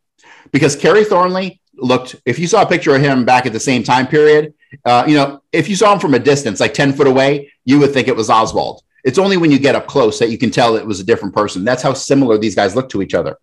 [0.53, 3.83] because Kerry Thornley looked, if you saw a picture of him back at the same
[3.83, 7.07] time period, uh, you know, if you saw him from a distance, like 10 foot
[7.07, 8.83] away, you would think it was Oswald.
[9.05, 11.35] It's only when you get up close that you can tell it was a different
[11.35, 11.65] person.
[11.65, 13.37] That's how similar these guys look to each other.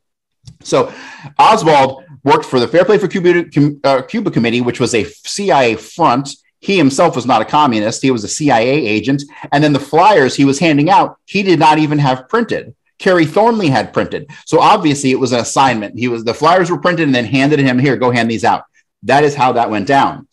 [0.64, 0.91] So
[1.38, 3.45] Oswald worked for the Fair Play for Cuba,
[3.84, 6.30] uh, Cuba Committee, which was a CIA front.
[6.60, 8.02] He himself was not a communist.
[8.02, 9.24] He was a CIA agent.
[9.52, 12.76] And then the flyers he was handing out, he did not even have printed.
[13.02, 14.30] Kerry Thornley had printed.
[14.45, 15.97] So obviously it was an assignment.
[15.97, 18.64] He was the flyers were printed and then handed him here, go hand these out.
[19.04, 20.28] That is how that went down.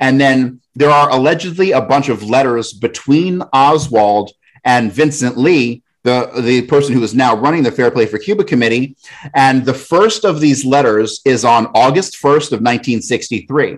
[0.00, 4.32] And then there are allegedly a bunch of letters between Oswald
[4.64, 8.44] and Vincent Lee, the, the person who is now running the Fair Play for Cuba
[8.44, 8.96] Committee.
[9.34, 13.76] And the first of these letters is on August 1st of 1963.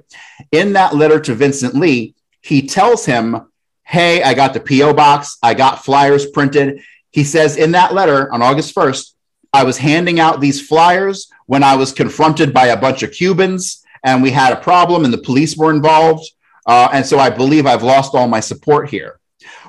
[0.52, 3.48] In that letter to Vincent Lee, he tells him,
[3.82, 4.94] Hey, I got the P.O.
[4.94, 5.38] box.
[5.42, 6.80] I got flyers printed.
[7.16, 9.14] He says in that letter on August 1st,
[9.50, 13.82] I was handing out these flyers when I was confronted by a bunch of Cubans
[14.04, 16.30] and we had a problem, and the police were involved.
[16.66, 19.18] Uh, and so I believe I've lost all my support here.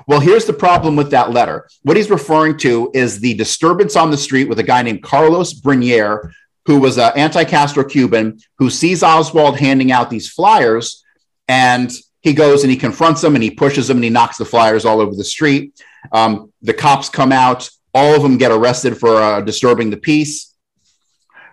[0.06, 1.66] Well, here's the problem with that letter.
[1.84, 5.54] What he's referring to is the disturbance on the street with a guy named Carlos
[5.54, 6.30] Bringuier,
[6.66, 11.02] who was an anti Castro Cuban, who sees Oswald handing out these flyers.
[11.48, 11.90] And
[12.20, 14.84] he goes and he confronts him and he pushes him and he knocks the flyers
[14.84, 15.72] all over the street.
[16.12, 17.70] Um, the cops come out.
[17.94, 20.54] All of them get arrested for uh, disturbing the peace.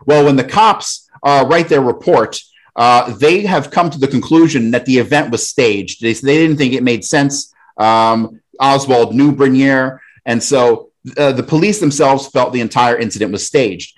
[0.06, 2.40] Well, when the cops uh, write their report,
[2.76, 6.02] uh, they have come to the conclusion that the event was staged.
[6.02, 7.54] They, they didn't think it made sense.
[7.78, 13.46] Um, Oswald knew Bringuier, and so uh, the police themselves felt the entire incident was
[13.46, 13.98] staged.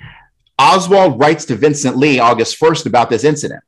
[0.60, 3.64] Oswald writes to Vincent Lee August 1st about this incident.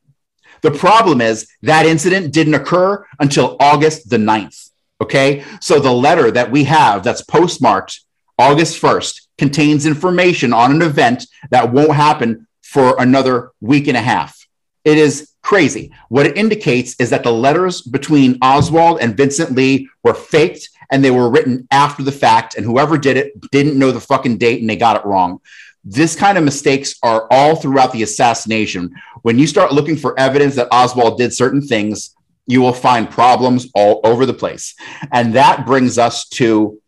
[0.61, 4.68] The problem is that incident didn't occur until August the 9th.
[5.01, 5.43] Okay.
[5.61, 8.01] So the letter that we have that's postmarked
[8.37, 14.01] August 1st contains information on an event that won't happen for another week and a
[14.01, 14.47] half.
[14.85, 15.91] It is crazy.
[16.09, 21.03] What it indicates is that the letters between Oswald and Vincent Lee were faked and
[21.03, 24.61] they were written after the fact, and whoever did it didn't know the fucking date
[24.61, 25.39] and they got it wrong.
[25.83, 28.93] This kind of mistakes are all throughout the assassination.
[29.21, 32.15] When you start looking for evidence that Oswald did certain things,
[32.49, 34.73] you will find problems all over the place.
[35.11, 36.81] And that brings us to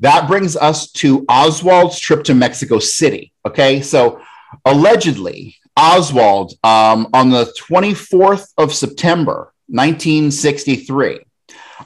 [0.00, 3.32] that brings us to Oswald's trip to Mexico City.
[3.46, 4.20] Okay, so
[4.64, 11.20] allegedly, Oswald um, on the 24th of September, 1963,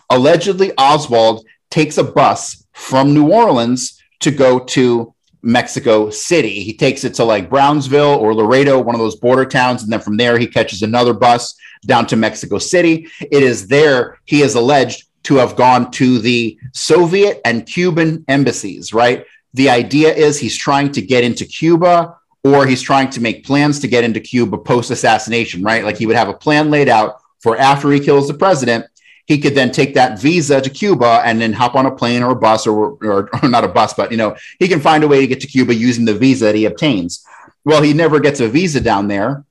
[0.08, 5.14] allegedly Oswald takes a bus from New Orleans to go to
[5.46, 6.62] Mexico City.
[6.62, 10.00] He takes it to like Brownsville or Laredo, one of those border towns, and then
[10.00, 11.54] from there he catches another bus
[11.86, 13.08] down to Mexico City.
[13.20, 18.92] It is there he is alleged to have gone to the Soviet and Cuban embassies,
[18.92, 19.24] right?
[19.54, 23.78] The idea is he's trying to get into Cuba or he's trying to make plans
[23.80, 25.84] to get into Cuba post assassination, right?
[25.84, 28.86] Like he would have a plan laid out for after he kills the president.
[29.26, 32.30] He could then take that visa to Cuba and then hop on a plane or
[32.30, 35.08] a bus or, or, or not a bus, but you know, he can find a
[35.08, 37.24] way to get to Cuba using the visa that he obtains.
[37.64, 39.44] Well, he never gets a visa down there.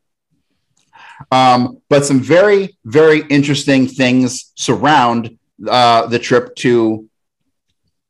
[1.32, 7.10] Um, but some very, very interesting things surround uh, the trip to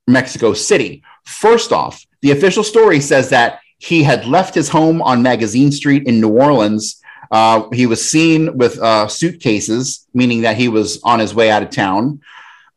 [0.07, 1.03] Mexico City.
[1.25, 6.07] First off, the official story says that he had left his home on Magazine Street
[6.07, 7.01] in New Orleans.
[7.31, 11.63] Uh, he was seen with uh, suitcases, meaning that he was on his way out
[11.63, 12.21] of town.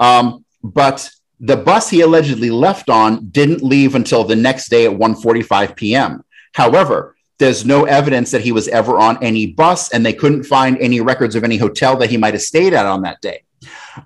[0.00, 1.08] Um, but
[1.40, 6.24] the bus he allegedly left on didn't leave until the next day at 1:45 p.m.
[6.52, 10.76] However, there's no evidence that he was ever on any bus, and they couldn't find
[10.78, 13.44] any records of any hotel that he might have stayed at on that day.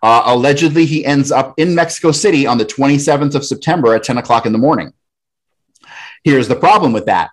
[0.02, 4.18] Uh, allegedly, he ends up in Mexico City on the 27th of September at 10
[4.18, 4.92] o'clock in the morning.
[6.24, 7.30] Here's the problem with that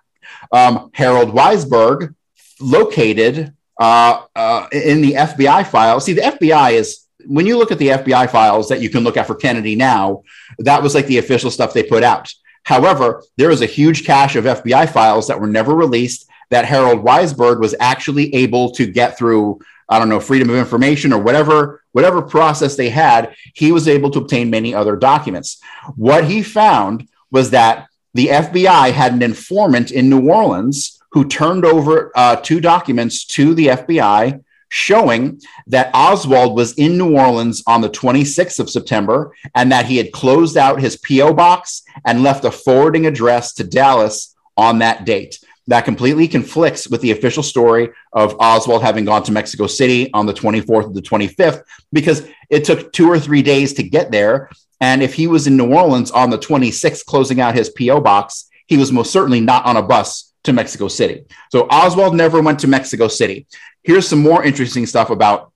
[0.52, 2.14] um, Harold Weisberg
[2.60, 6.00] located uh, uh, in the FBI file.
[6.00, 9.16] See, the FBI is when you look at the FBI files that you can look
[9.16, 10.22] at for Kennedy now,
[10.58, 12.32] that was like the official stuff they put out.
[12.64, 17.04] However, there is a huge cache of FBI files that were never released that Harold
[17.04, 19.60] Weisberg was actually able to get through.
[19.88, 24.08] I don't know, freedom of information or whatever, whatever process they had, he was able
[24.10, 25.60] to obtain many other documents.
[25.96, 31.64] What he found was that the FBI had an informant in New Orleans who turned
[31.64, 37.80] over uh, two documents to the FBI showing that Oswald was in New Orleans on
[37.80, 41.34] the 26th of September and that he had closed out his P.O.
[41.34, 45.40] box and left a forwarding address to Dallas on that date.
[45.66, 50.26] That completely conflicts with the official story of Oswald having gone to Mexico City on
[50.26, 54.50] the 24th of the 25th because it took two or three days to get there.
[54.80, 58.00] And if he was in New Orleans on the 26th, closing out his P.O.
[58.00, 61.24] box, he was most certainly not on a bus to Mexico City.
[61.50, 63.46] So Oswald never went to Mexico City.
[63.82, 65.52] Here's some more interesting stuff about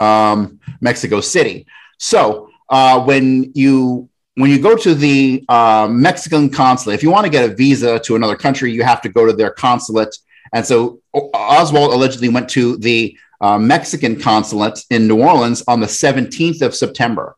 [0.00, 1.66] um, Mexico City.
[1.98, 7.24] So uh, when you when you go to the uh, Mexican consulate, if you want
[7.24, 10.16] to get a visa to another country, you have to go to their consulate.
[10.52, 15.86] And so Oswald allegedly went to the uh, Mexican consulate in New Orleans on the
[15.86, 17.36] 17th of September.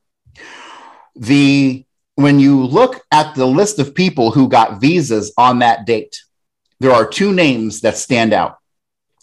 [1.16, 1.86] The
[2.16, 6.20] when you look at the list of people who got visas on that date,
[6.80, 8.58] there are two names that stand out.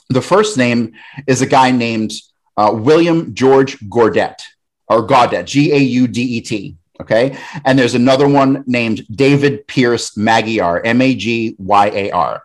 [0.10, 0.94] The first name
[1.28, 2.14] is a guy named
[2.56, 4.42] uh, William George Gaudet,
[4.88, 6.78] or Gaudet, G A U D E T.
[7.00, 7.38] Okay.
[7.66, 12.44] And there's another one named David Pierce Magyar, M A G Y A R.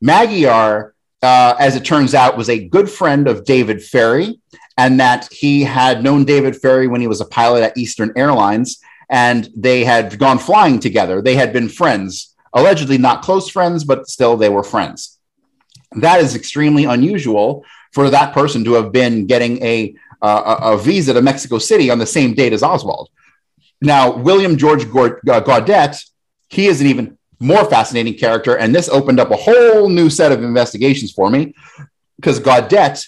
[0.00, 4.40] Magyar, uh, as it turns out, was a good friend of David Ferrie,
[4.78, 8.80] and that he had known David Ferrie when he was a pilot at Eastern Airlines,
[9.10, 11.20] and they had gone flying together.
[11.20, 15.18] They had been friends, allegedly not close friends, but still they were friends.
[15.92, 21.12] That is extremely unusual for that person to have been getting a, uh, a, visa
[21.12, 23.08] to Mexico City on the same date as Oswald.
[23.80, 25.96] Now, William George uh, Gaudet,
[26.48, 30.30] he is an even more fascinating character, and this opened up a whole new set
[30.30, 31.54] of investigations for me
[32.16, 33.04] because Gaudet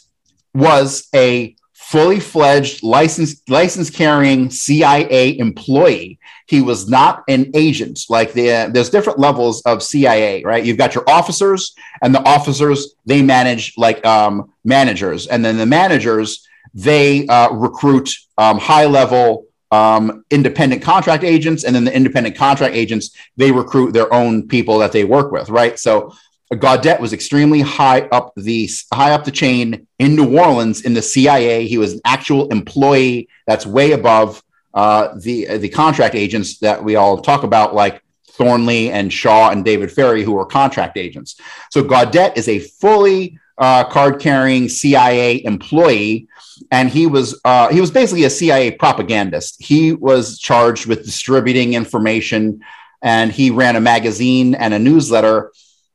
[0.55, 1.55] was a
[1.93, 6.18] fully fledged license license carrying CIA employee.
[6.47, 8.01] He was not an agent.
[8.09, 10.64] Like the uh, there's different levels of CIA, right?
[10.64, 15.66] You've got your officers, and the officers they manage like um, managers, and then the
[15.66, 22.36] managers they uh, recruit um, high level um, independent contract agents, and then the independent
[22.36, 25.78] contract agents they recruit their own people that they work with, right?
[25.78, 26.14] So
[26.59, 31.03] Gaudet was extremely high up the high up the chain in New Orleans in the
[31.03, 31.67] CIA.
[31.67, 34.43] He was an actual employee that's way above
[34.75, 39.65] uh, the the contract agents that we all talk about, like Thornley and Shaw and
[39.65, 41.41] David Ferrie, who were contract agents.
[41.71, 46.29] So Gaudet is a fully uh, card carrying CIA employee
[46.71, 49.63] and he was uh, he was basically a CIA propagandist.
[49.63, 52.63] He was charged with distributing information,
[53.03, 55.53] and he ran a magazine and a newsletter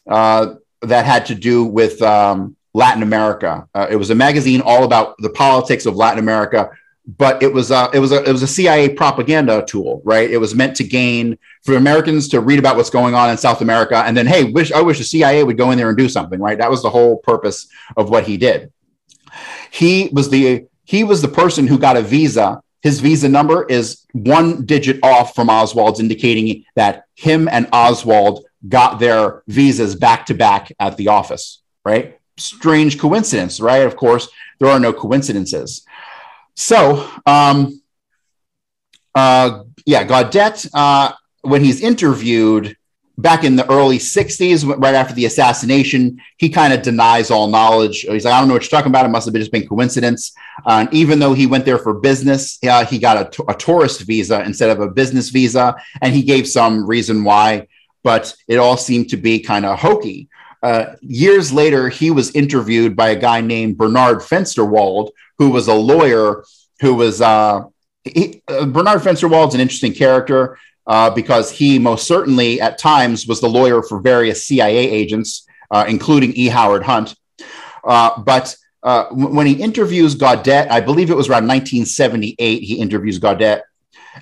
[0.08, 3.68] uh, that had to do with um, Latin America.
[3.74, 6.70] Uh, it was a magazine all about the politics of Latin America,
[7.18, 10.30] but it was it was a it was a CIA propaganda tool, right?
[10.30, 13.62] It was meant to gain for Americans to read about what's going on in South
[13.62, 16.10] America, and then hey, wish I wish the CIA would go in there and do
[16.10, 16.58] something, right?
[16.58, 18.72] That was the whole purpose of what he did.
[19.72, 22.62] He was the he was the person who got a visa.
[22.82, 29.00] His visa number is one digit off from Oswald's, indicating that him and Oswald got
[29.00, 31.62] their visas back to back at the office.
[31.86, 32.20] Right?
[32.38, 33.84] Strange coincidence, right?
[33.84, 35.86] Of course, there are no coincidences.
[36.56, 37.82] So, um,
[39.16, 42.76] uh, yeah, Gaudet, uh, when he's interviewed,
[43.18, 48.02] back in the early 60s, right after the assassination, he kind of denies all knowledge.
[48.02, 49.06] He's like, I don't know what you're talking about.
[49.06, 50.34] It must have just been coincidence.
[50.66, 54.44] Uh, and even though he went there for business, uh, he got a, tourist visa
[54.44, 55.76] instead of a business visa.
[56.02, 57.68] And he gave some reason why,
[58.08, 60.30] but it all seemed to be kind of hokey.
[60.64, 65.74] Uh, years later, he was interviewed by a guy named Bernard Fensterwald, who was a
[65.74, 66.46] lawyer
[66.80, 67.22] who was.
[67.22, 67.64] Uh,
[68.06, 70.58] he, uh, Bernard Fensterwald's an interesting character
[70.94, 75.84] uh, because he most certainly at times was the lawyer for various CIA agents, uh,
[75.86, 76.48] including E.
[76.48, 77.14] Howard Hunt.
[77.84, 78.56] Uh, but
[78.86, 83.64] w- when he interviews Gaudet, I believe it was around 1978, he interviews Gaudet.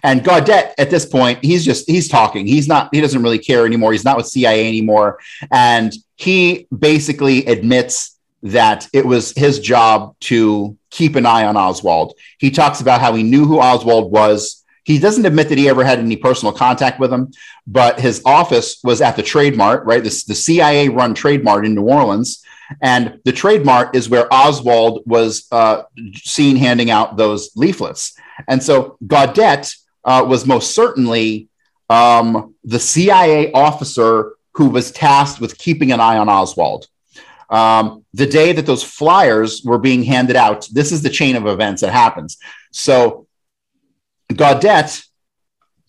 [0.04, 2.48] And Gaudet, at this point, he's just he's talking.
[2.48, 2.93] He's not.
[2.93, 3.91] He doesn't really care anymore.
[3.91, 5.20] He's not with CIA anymore,
[5.52, 12.14] and he basically admits that it was his job to keep an eye on Oswald.
[12.38, 15.84] He talks about how he knew who Oswald was he doesn't admit that he ever
[15.84, 17.32] had any personal contact with him,
[17.66, 20.04] but his office was at the Trade Mart, right?
[20.04, 22.43] This the CIA run Trade Mart in New Orleans.
[22.82, 25.84] And the Trade Mart is where Oswald was uh,
[26.14, 28.16] seen handing out those leaflets.
[28.48, 29.76] And so Gaudet
[30.06, 31.49] uh, was most certainly
[31.89, 36.88] um, the CIA officer who was tasked with keeping an eye on Oswald.
[37.49, 41.45] Um, the day that those flyers were being handed out, this is the chain of
[41.45, 42.38] events that happens.
[42.72, 43.28] So
[44.34, 45.03] Gaudet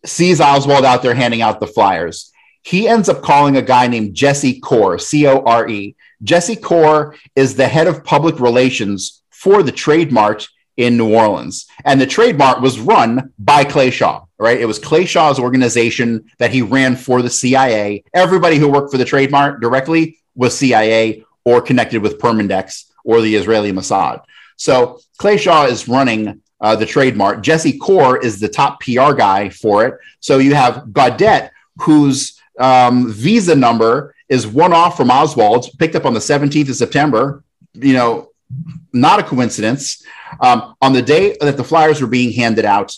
[0.04, 2.32] sees Oswald out there handing out the flyers.
[2.62, 5.94] He ends up calling a guy named Jesse Core, C O R E.
[6.22, 11.66] Jesse Core is the head of public relations for the Trade Mart in New Orleans.
[11.84, 14.60] And the Trade Mart was run by Clay Shaw, right?
[14.60, 18.04] It was Clay Shaw's organization that he ran for the CIA.
[18.12, 23.20] Everybody who worked for the Trade Mart directly was CIA or connected with Permindex or
[23.20, 24.22] the Israeli Mossad.
[24.56, 27.42] So Clay Shaw is running uh, the Trade Mart.
[27.42, 29.94] Jesse Core is the top PR guy for it.
[30.20, 36.04] So you have Gaudet, whose um, visa number is one off from Oswald's, picked up
[36.04, 37.44] on the 17th of September.
[37.74, 38.30] You know,
[38.92, 40.04] not a coincidence.
[40.40, 42.96] Um, on the day that the flyers were being handed out,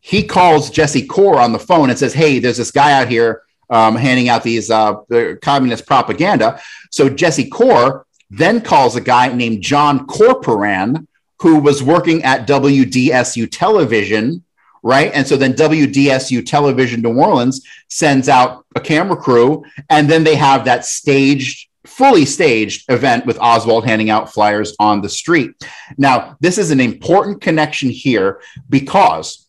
[0.00, 3.42] he calls Jesse Core on the phone and says, Hey, there's this guy out here
[3.70, 4.94] um, handing out these uh,
[5.42, 6.60] communist propaganda.
[6.90, 11.06] So Jesse Core then calls a guy named John Corporon,
[11.40, 14.44] who was working at WDSU television,
[14.82, 15.10] right?
[15.12, 20.36] And so then WDSU television New Orleans sends out a camera crew, and then they
[20.36, 25.52] have that staged, fully staged event with Oswald handing out flyers on the street.
[25.96, 29.46] Now, this is an important connection here because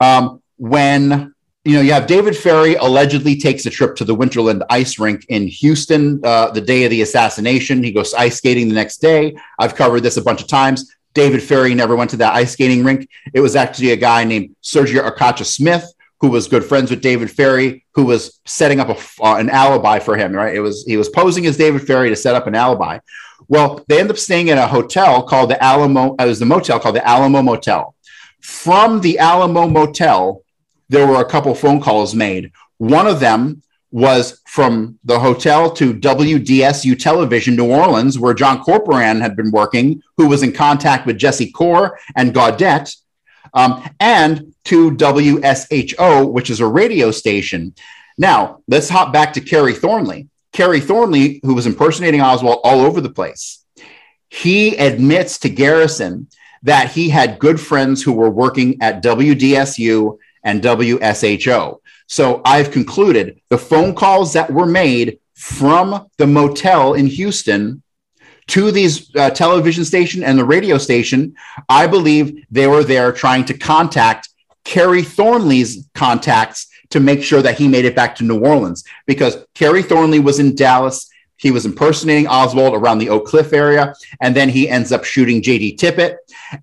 [0.00, 4.62] um, when you know, you have David Ferrie allegedly takes a trip to the Winterland
[4.70, 7.82] ice rink in Houston uh, the day of the assassination.
[7.82, 9.36] He goes ice skating the next day.
[9.58, 10.94] I've covered this a bunch of times.
[11.12, 13.08] David Ferrie never went to that ice skating rink.
[13.34, 17.30] It was actually a guy named Sergio Arcacha Smith who was good friends with David
[17.30, 20.32] Ferrie, who was setting up a, uh, an alibi for him.
[20.32, 22.98] Right, it was he was posing as David Ferrie to set up an alibi.
[23.48, 26.12] Well, they end up staying in a hotel called the Alamo.
[26.12, 27.94] Uh, it was the motel called the Alamo Motel.
[28.40, 30.42] From the Alamo Motel,
[30.88, 32.52] there were a couple phone calls made.
[32.78, 39.20] One of them was from the hotel to WDSU Television, New Orleans, where John Corporon
[39.20, 42.94] had been working, who was in contact with Jesse Core and Gaudet,
[43.56, 47.74] um, and to WSHO, which is a radio station.
[48.18, 50.28] Now, let's hop back to Kerry Thornley.
[50.52, 53.64] Kerry Thornley, who was impersonating Oswald all over the place,
[54.28, 56.28] he admits to Garrison
[56.62, 61.78] that he had good friends who were working at WDSU and WSHO.
[62.06, 67.82] So I've concluded the phone calls that were made from the motel in Houston
[68.48, 71.34] to these uh, television station and the radio station,
[71.68, 74.28] I believe they were there trying to contact
[74.64, 79.44] Kerry Thornley's contacts to make sure that he made it back to New Orleans because
[79.54, 81.08] Kerry Thornley was in Dallas.
[81.38, 85.42] He was impersonating Oswald around the Oak Cliff area, and then he ends up shooting
[85.42, 85.76] J.D.
[85.76, 86.16] Tippit,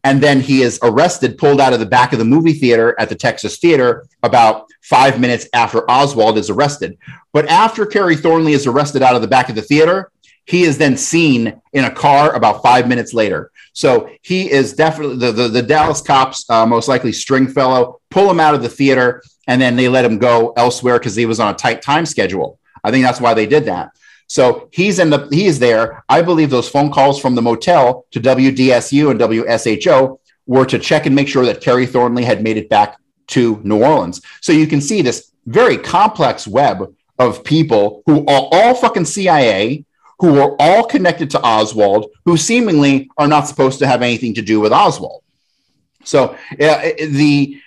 [0.04, 3.08] and then he is arrested, pulled out of the back of the movie theater at
[3.10, 6.98] the Texas Theater about five minutes after Oswald is arrested.
[7.34, 10.12] But after Kerry Thornley is arrested out of the back of the theater,
[10.46, 13.52] he is then seen in a car about five minutes later.
[13.74, 18.40] So he is definitely the, the, the Dallas cops, uh, most likely Stringfellow, pull him
[18.40, 21.54] out of the theater and then they let him go elsewhere because he was on
[21.54, 22.60] a tight time schedule.
[22.84, 23.92] I think that's why they did that.
[24.28, 26.04] So he's in the he is there.
[26.10, 31.06] I believe those phone calls from the motel to WDSU and WSHO were to check
[31.06, 34.22] and make sure that Kerry Thornley had made it back to New Orleans.
[34.42, 39.86] So you can see this very complex web of people who are all fucking CIA,
[40.20, 44.42] who are all connected to Oswald, who seemingly are not supposed to have anything to
[44.42, 45.24] do with Oswald.
[46.04, 47.60] So uh, the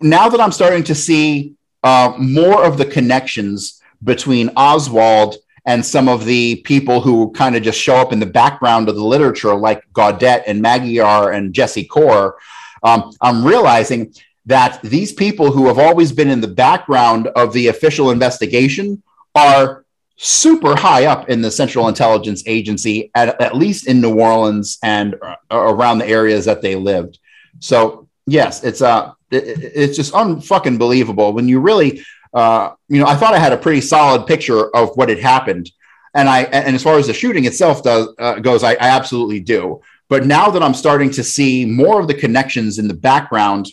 [0.00, 5.36] now that I'm starting to see uh, more of the connections between Oswald
[5.66, 8.94] and some of the people who kind of just show up in the background of
[8.94, 12.36] the literature, like Gaudet and Magyar and Jesse Core,
[12.82, 17.66] um, I'm realizing that these people who have always been in the background of the
[17.68, 19.02] official investigation
[19.34, 19.84] are
[20.16, 25.14] super high up in the Central Intelligence Agency, at, at least in New Orleans and
[25.22, 27.18] uh, around the areas that they lived.
[27.60, 29.44] So yes, it's uh, it,
[29.74, 32.02] it's just unfucking believable when you really,
[32.32, 35.70] uh, you know, I thought I had a pretty solid picture of what had happened,
[36.14, 39.40] and I and as far as the shooting itself does uh, goes, I, I absolutely
[39.40, 39.80] do.
[40.08, 43.68] But now that I'm starting to see more of the connections in the background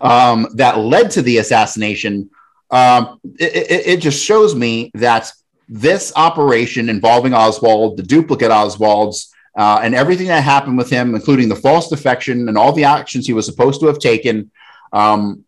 [0.00, 2.30] um, that led to the assassination,
[2.72, 5.30] um, it, it, it, just shows me that
[5.68, 11.50] this operation involving Oswald, the duplicate Oswalds, uh, and everything that happened with him, including
[11.50, 14.50] the false defection and all the actions he was supposed to have taken,
[14.94, 15.44] um,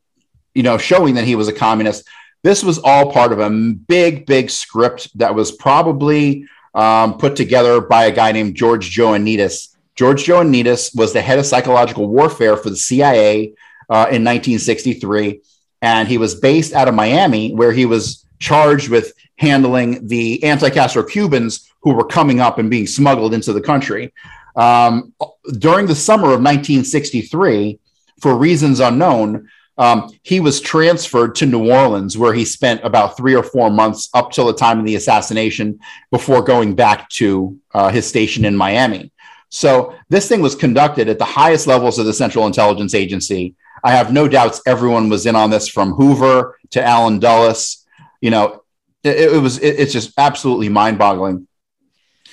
[0.55, 2.07] you know, showing that he was a communist.
[2.43, 6.45] This was all part of a big, big script that was probably
[6.75, 9.75] um, put together by a guy named George Joannides.
[9.95, 13.55] George Joannides was the head of psychological warfare for the CIA
[13.89, 15.41] uh, in 1963.
[15.85, 20.71] And he was based out of Miami, where he was charged with handling the anti
[20.71, 24.11] Castro Cubans who were coming up and being smuggled into the country.
[24.57, 25.13] Um,
[25.59, 27.79] during the summer of 1963,
[28.19, 33.35] for reasons unknown, um, he was transferred to New Orleans, where he spent about three
[33.35, 35.79] or four months up till the time of the assassination
[36.11, 39.13] before going back to uh, his station in Miami.
[39.55, 43.55] So this thing was conducted at the highest levels of the Central Intelligence Agency.
[43.85, 47.87] I have no doubts everyone was in on this from Hoover to Allen Dulles.
[48.21, 48.65] You know,
[49.05, 51.47] it, it was it, it's just absolutely mind-boggling.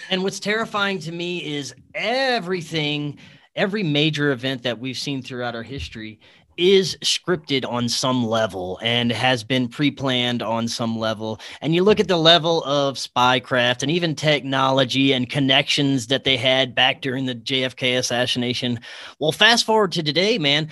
[0.09, 3.19] And what's terrifying to me is everything,
[3.55, 6.21] every major event that we've seen throughout our history
[6.57, 11.39] is scripted on some level and has been pre-planned on some level.
[11.61, 16.37] And you look at the level of spycraft and even technology and connections that they
[16.37, 18.79] had back during the JFK assassination.
[19.19, 20.69] Well fast forward to today man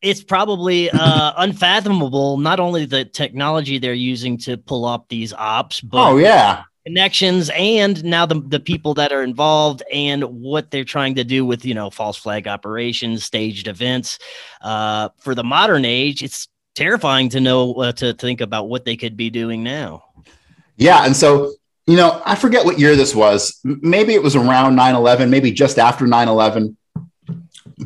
[0.00, 5.80] it's probably uh, unfathomable not only the technology they're using to pull up these ops
[5.80, 10.84] but oh yeah connections and now the, the people that are involved and what they're
[10.84, 14.18] trying to do with you know false flag operations staged events.
[14.62, 18.96] Uh, for the modern age it's terrifying to know uh, to think about what they
[18.96, 20.02] could be doing now.
[20.78, 21.52] Yeah and so
[21.86, 23.60] you know i forget what year this was.
[23.64, 26.74] Maybe it was around 9-11 maybe just after 9-11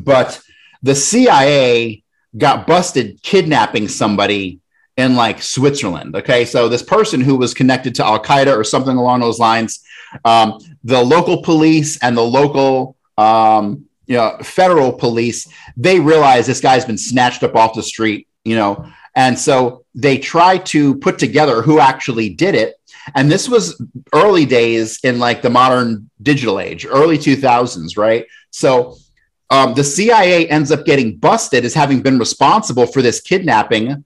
[0.01, 0.41] but
[0.81, 2.01] the cia
[2.37, 4.61] got busted kidnapping somebody
[4.97, 6.15] in like Switzerland.
[6.15, 9.83] Okay, so this person who was connected to Al Qaeda or something along those lines,
[10.25, 16.59] um, the local police and the local um, you know, federal police, they realize this
[16.59, 18.89] guy's been snatched up off the street you know.
[19.15, 22.75] And so they try to put together who actually did it.
[23.15, 23.81] And this was
[24.13, 28.25] early days in like the modern digital age, early 2000s, right?
[28.49, 28.97] So
[29.49, 34.03] um, the CIA ends up getting busted as having been responsible for this kidnapping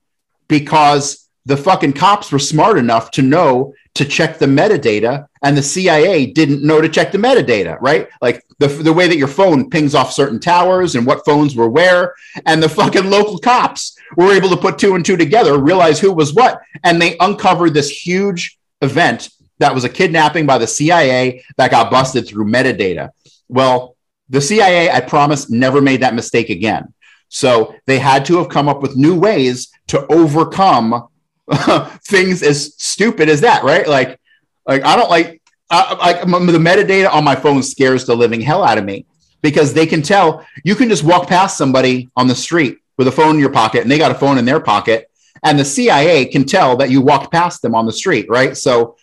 [0.48, 5.64] because the fucking cops were smart enough to know to check the metadata and the
[5.64, 8.08] CIA didn't know to check the metadata, right?
[8.22, 11.70] Like the, the way that your phone pings off certain towers and what phones were
[11.70, 12.14] where.
[12.46, 16.12] And the fucking local cops were able to put two and two together, realize who
[16.12, 16.62] was what.
[16.84, 19.30] And they uncovered this huge event
[19.60, 23.10] that was a kidnapping by the CIA that got busted through metadata.
[23.48, 23.96] Well,
[24.30, 26.94] the CIA, I promise, never made that mistake again.
[27.30, 31.08] So they had to have come up with new ways to overcome
[32.06, 33.88] things as stupid as that, right?
[33.88, 34.20] Like,
[34.66, 38.64] like I don't like, I, like the metadata on my phone scares the living hell
[38.64, 39.06] out of me
[39.42, 43.12] because they can tell you can just walk past somebody on the street with a
[43.12, 45.10] phone in your pocket and they got a phone in their pocket
[45.44, 48.56] and the CIA can tell that you walked past them on the street, right?
[48.56, 48.96] So,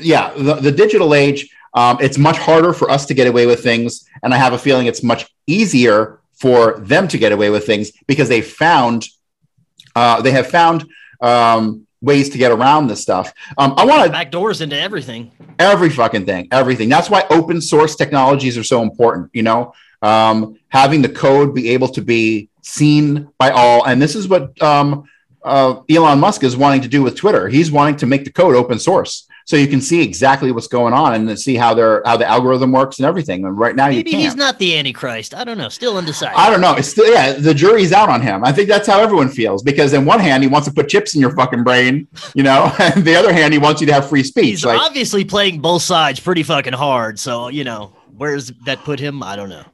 [0.00, 3.62] yeah, the, the digital age, um, it's much harder for us to get away with
[3.62, 7.66] things, and I have a feeling it's much easier for them to get away with
[7.66, 9.06] things because they found
[9.94, 10.86] uh, they have found
[11.20, 13.32] um, ways to get around this stuff.
[13.56, 16.88] Um, I want to back doors into everything, every fucking thing, everything.
[16.88, 19.30] That's why open source technologies are so important.
[19.32, 19.72] You know,
[20.02, 24.60] um, having the code be able to be seen by all, and this is what
[24.62, 25.04] um,
[25.42, 27.48] uh, Elon Musk is wanting to do with Twitter.
[27.48, 30.92] He's wanting to make the code open source so you can see exactly what's going
[30.92, 33.46] on and see how their how the algorithm works and everything.
[33.46, 35.34] And right now, maybe you he's not the Antichrist.
[35.34, 35.70] I don't know.
[35.70, 36.36] Still undecided.
[36.36, 36.74] I don't know.
[36.74, 37.32] It's still yeah.
[37.32, 38.44] The jury's out on him.
[38.44, 41.14] I think that's how everyone feels because in one hand he wants to put chips
[41.14, 44.06] in your fucking brain, you know, and the other hand he wants you to have
[44.06, 44.44] free speech.
[44.44, 47.18] He's like, obviously playing both sides pretty fucking hard.
[47.18, 49.22] So you know, where's that put him?
[49.22, 49.64] I don't know.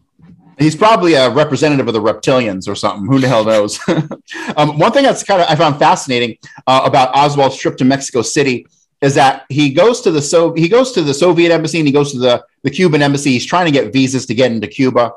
[0.57, 3.07] He's probably a representative of the reptilians or something.
[3.07, 3.81] Who the hell knows?
[4.57, 8.23] um, one thing that's kind of I found fascinating uh, about Oswald's trip to Mexico
[8.23, 8.69] City
[9.05, 11.93] is that he goes to the so he goes to the Soviet embassy and he
[11.93, 13.33] goes to the, the Cuban embassy.
[13.33, 15.13] He's trying to get visas to get into Cuba.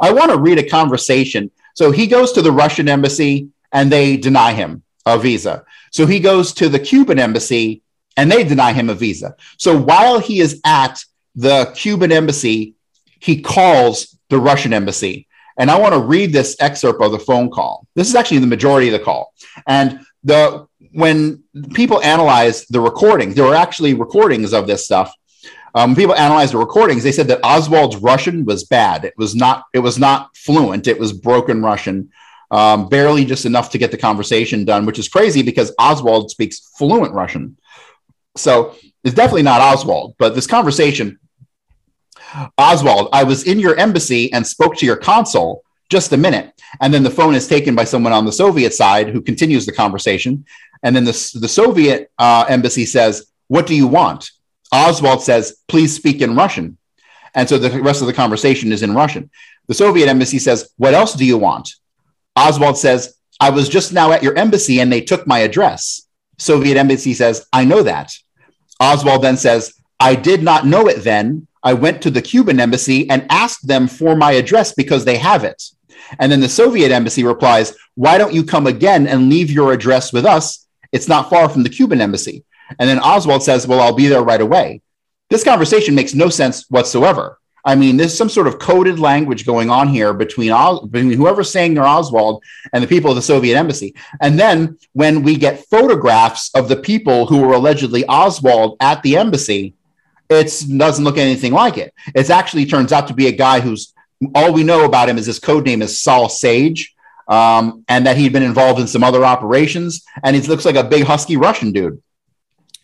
[0.00, 1.50] I want to read a conversation.
[1.74, 5.64] So he goes to the Russian embassy and they deny him a visa.
[5.90, 7.82] So he goes to the Cuban embassy
[8.16, 9.36] and they deny him a visa.
[9.58, 11.04] So while he is at
[11.34, 12.74] the Cuban embassy,
[13.20, 15.28] he calls the Russian embassy.
[15.58, 17.86] And I want to read this excerpt of the phone call.
[17.94, 19.34] This is actually the majority of the call.
[19.66, 20.66] And the
[20.96, 21.44] when
[21.74, 25.12] people analyze the recordings, there were actually recordings of this stuff.
[25.74, 27.02] Um, people analyzed the recordings.
[27.02, 29.04] They said that Oswald's Russian was bad.
[29.04, 29.64] It was not.
[29.74, 30.86] It was not fluent.
[30.86, 32.10] It was broken Russian,
[32.50, 36.72] um, barely just enough to get the conversation done, which is crazy because Oswald speaks
[36.78, 37.58] fluent Russian.
[38.36, 38.74] So
[39.04, 40.14] it's definitely not Oswald.
[40.18, 41.18] But this conversation,
[42.56, 45.62] Oswald, I was in your embassy and spoke to your consul.
[45.88, 49.08] Just a minute, and then the phone is taken by someone on the Soviet side
[49.08, 50.44] who continues the conversation.
[50.82, 54.30] And then the, the Soviet uh, embassy says, What do you want?
[54.72, 56.78] Oswald says, Please speak in Russian.
[57.34, 59.30] And so the rest of the conversation is in Russian.
[59.68, 61.70] The Soviet embassy says, What else do you want?
[62.34, 66.06] Oswald says, I was just now at your embassy and they took my address.
[66.38, 68.12] Soviet embassy says, I know that.
[68.80, 71.46] Oswald then says, I did not know it then.
[71.62, 75.44] I went to the Cuban embassy and asked them for my address because they have
[75.44, 75.62] it.
[76.18, 80.12] And then the Soviet embassy replies, Why don't you come again and leave your address
[80.12, 80.65] with us?
[80.96, 82.42] It's not far from the Cuban embassy.
[82.78, 84.80] And then Oswald says, Well, I'll be there right away.
[85.28, 87.38] This conversation makes no sense whatsoever.
[87.66, 90.50] I mean, there's some sort of coded language going on here between,
[90.88, 92.42] between whoever's saying they're Oswald
[92.72, 93.94] and the people of the Soviet embassy.
[94.22, 99.18] And then when we get photographs of the people who were allegedly Oswald at the
[99.18, 99.74] embassy,
[100.30, 101.92] it doesn't look anything like it.
[102.14, 103.92] It actually turns out to be a guy who's
[104.34, 106.95] all we know about him is his code name is Saul Sage
[107.28, 110.04] um, and that he'd been involved in some other operations.
[110.22, 112.02] And he looks like a big husky Russian dude.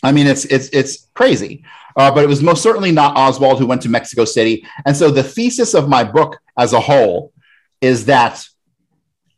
[0.02, 1.64] I mean, it's it's it's crazy.
[1.96, 4.66] Uh, but it was most certainly not Oswald who went to Mexico City.
[4.86, 7.32] And so the thesis of my book as a whole
[7.80, 8.44] is that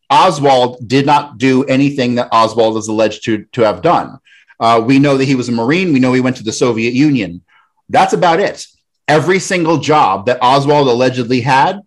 [0.09, 4.19] Oswald did not do anything that Oswald is alleged to, to have done.
[4.61, 5.93] Uh, we know that he was a Marine.
[5.93, 7.43] We know he went to the Soviet Union.
[7.89, 8.67] That's about it.
[9.09, 11.81] Every single job that Oswald allegedly had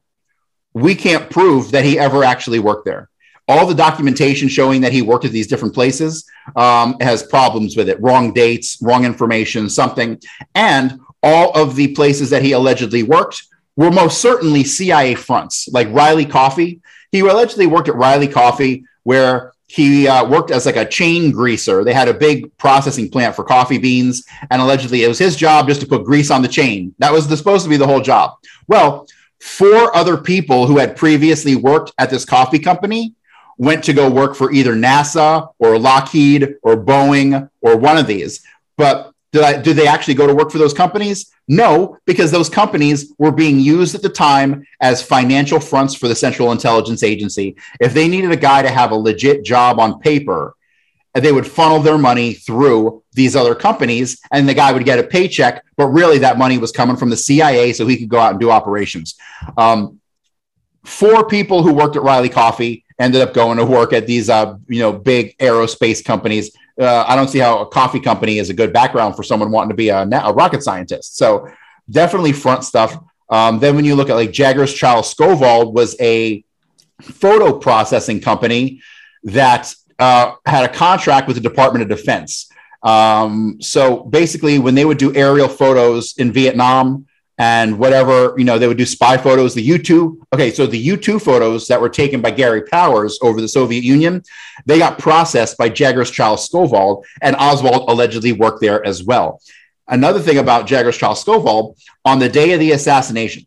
[0.82, 3.10] we can't prove that he ever actually worked there.
[3.48, 7.90] All the documentation showing that he worked at these different places um, has problems with
[7.90, 10.20] it wrong dates, wrong information, something.
[10.54, 13.44] And all of the places that he allegedly worked
[13.76, 16.82] were most certainly CIA fronts, like Reily Coffee.
[17.12, 21.84] He allegedly worked at Reily Coffee, where he uh, worked as like a chain greaser.
[21.84, 25.68] They had a big processing plant for coffee beans, and allegedly it was his job
[25.68, 26.94] just to put grease on the chain.
[27.00, 28.36] That was the, supposed to be the whole job.
[28.68, 29.08] Well,
[29.40, 33.14] four other people who had previously worked at this coffee company
[33.58, 38.44] went to go work for either NASA or Lockheed or Boeing or one of these.
[38.78, 41.32] But did, I, did they actually go to work for those companies?
[41.48, 46.16] No, because those companies were being used at the time as financial fronts for the
[46.16, 47.56] Central Intelligence Agency.
[47.80, 50.56] If they needed a guy to have a legit job on paper,
[51.20, 55.04] they would funnel their money through these other companies and the guy would get a
[55.04, 58.32] paycheck but really that money was coming from the cia so he could go out
[58.32, 59.16] and do operations.
[59.58, 60.00] Um,
[60.84, 64.58] four people who worked at Reily Coffee ended up going to work at these uh,
[64.68, 66.56] you know big aerospace companies.
[66.80, 69.70] Uh, i don't see how a coffee company is a good background for someone wanting
[69.70, 71.18] to be a, a rocket scientist.
[71.18, 71.50] So
[71.90, 72.98] definitely front stuff.
[73.30, 76.44] Um, then when you look at like Jaggars-Chiles-Stovall was a
[77.02, 78.82] photo processing company
[79.24, 82.50] that uh, had a contract with the Department of Defense.
[82.84, 87.08] Um, so basically, when they would do aerial photos in Vietnam
[87.40, 89.54] and whatever, you know, they would do spy photos.
[89.54, 93.20] The U 2, okay, so the U 2 photos that were taken by Gary Powers
[93.22, 94.24] over the Soviet Union,
[94.66, 99.42] they got processed by Jaggars-Chiles-Stovall, and Oswald allegedly worked there as well.
[99.88, 101.76] Another thing about Jaggars-Chiles-Stovall,
[102.06, 103.46] on the day of the assassination,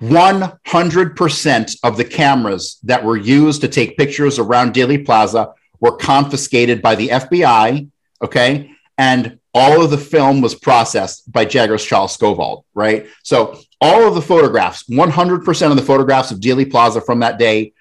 [0.00, 6.82] 100% of the cameras that were used to take pictures around Dealey Plaza were confiscated
[6.82, 7.88] by the FBI.
[8.22, 8.70] Okay.
[8.96, 13.06] And all of the film was processed by Jaggars-Chiles-Stovall, right?
[13.22, 17.72] So all of the photographs, 100% of the photographs of Dealey Plaza from that day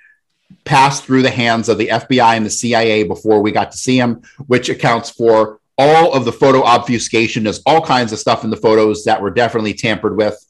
[0.64, 3.98] passed through the hands of the FBI and the CIA before we got to see
[3.98, 7.44] him, which accounts for all of the photo obfuscation.
[7.44, 10.44] There's all kinds of stuff in the photos that were definitely tampered with.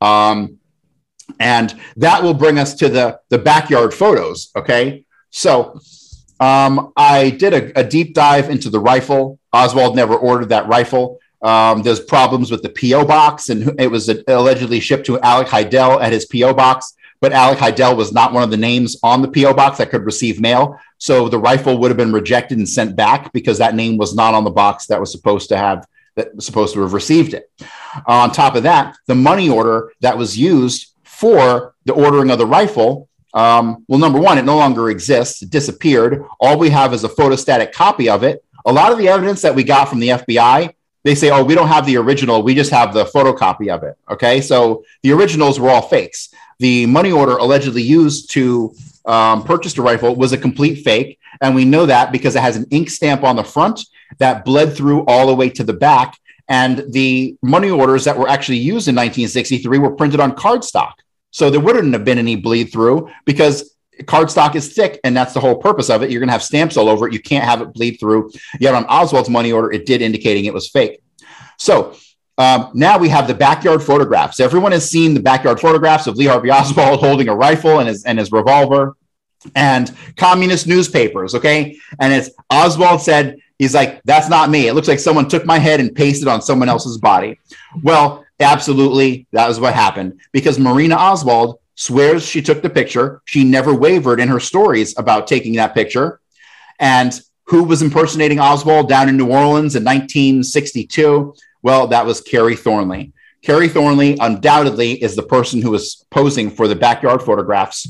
[0.00, 0.59] Um,
[1.38, 4.50] and that will bring us to the, the backyard photos.
[4.56, 5.04] Okay.
[5.30, 5.80] So
[6.40, 9.38] um, I did a, a, deep dive into the rifle.
[9.52, 11.18] Oswald never ordered that rifle.
[11.42, 16.02] Um, there's problems with the PO box, and it was allegedly shipped to Alek Hidell
[16.02, 16.94] at his PO box.
[17.20, 20.06] But Alek Hidell was not one of the names on the PO box that could
[20.06, 23.98] receive mail, so the rifle would have been rejected and sent back because that name
[23.98, 26.92] was not on the box that was supposed to have that was supposed to have
[26.92, 27.50] received it.
[28.06, 30.89] On top of that, the money order that was used
[31.20, 35.42] for the ordering of the rifle, um, well, number one, it no longer exists.
[35.42, 36.24] It disappeared.
[36.40, 38.44] All we have is a photostatic copy of it.
[38.66, 41.54] A lot of the evidence that we got from the FBI, they say, oh, we
[41.54, 42.42] don't have the original.
[42.42, 43.96] We just have the photocopy of it.
[44.10, 44.40] Okay.
[44.40, 46.34] So the originals were all fakes.
[46.58, 48.74] The money order allegedly used to
[49.06, 51.18] um, purchase the rifle was a complete fake.
[51.40, 53.80] And we know that because it has an ink stamp on the front
[54.18, 56.18] that bled through all the way to the back.
[56.48, 60.94] And the money orders that were actually used in 1963 were printed on cardstock.
[61.30, 65.40] So there wouldn't have been any bleed through because cardstock is thick and that's the
[65.40, 66.10] whole purpose of it.
[66.10, 67.12] You're going to have stamps all over it.
[67.12, 68.30] You can't have it bleed through.
[68.58, 71.02] Yet on Oswald's money order, it did indicating it was fake.
[71.58, 71.94] So
[72.38, 74.40] um, now we have the backyard photographs.
[74.40, 78.04] Everyone has seen the backyard photographs of Lee Harvey Oswald holding a rifle and his,
[78.04, 78.96] and his revolver
[79.54, 81.34] and communist newspapers.
[81.34, 81.78] Okay.
[81.98, 84.68] And it's Oswald said, he's like, that's not me.
[84.68, 87.38] It looks like someone took my head and pasted on someone else's body.
[87.82, 93.22] Well, Absolutely, that was what happened because Marina Oswald swears she took the picture.
[93.24, 96.20] She never wavered in her stories about taking that picture.
[96.78, 101.34] And who was impersonating Oswald down in New Orleans in 1962?
[101.62, 103.12] Well, that was Kerry Thornley.
[103.42, 107.88] Kerry Thornley undoubtedly is the person who was posing for the backyard photographs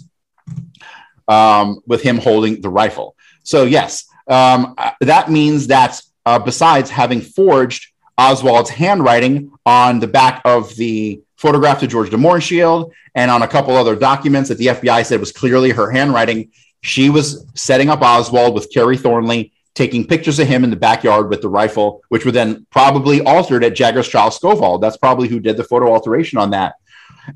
[1.29, 3.17] um, with him holding the rifle.
[3.43, 7.90] So, yes, um, that means that uh, besides having forged
[8.21, 13.49] Oswald's handwriting on the back of the photograph to George de shield and on a
[13.49, 16.51] couple other documents that the FBI said was clearly her handwriting.
[16.83, 21.31] She was setting up Oswald with Kerry Thornley, taking pictures of him in the backyard
[21.31, 24.83] with the rifle, which were then probably altered at Jaggars-Chiles-Stovall.
[24.83, 26.75] That's probably who did the photo alteration on that.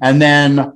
[0.02, 0.74] And then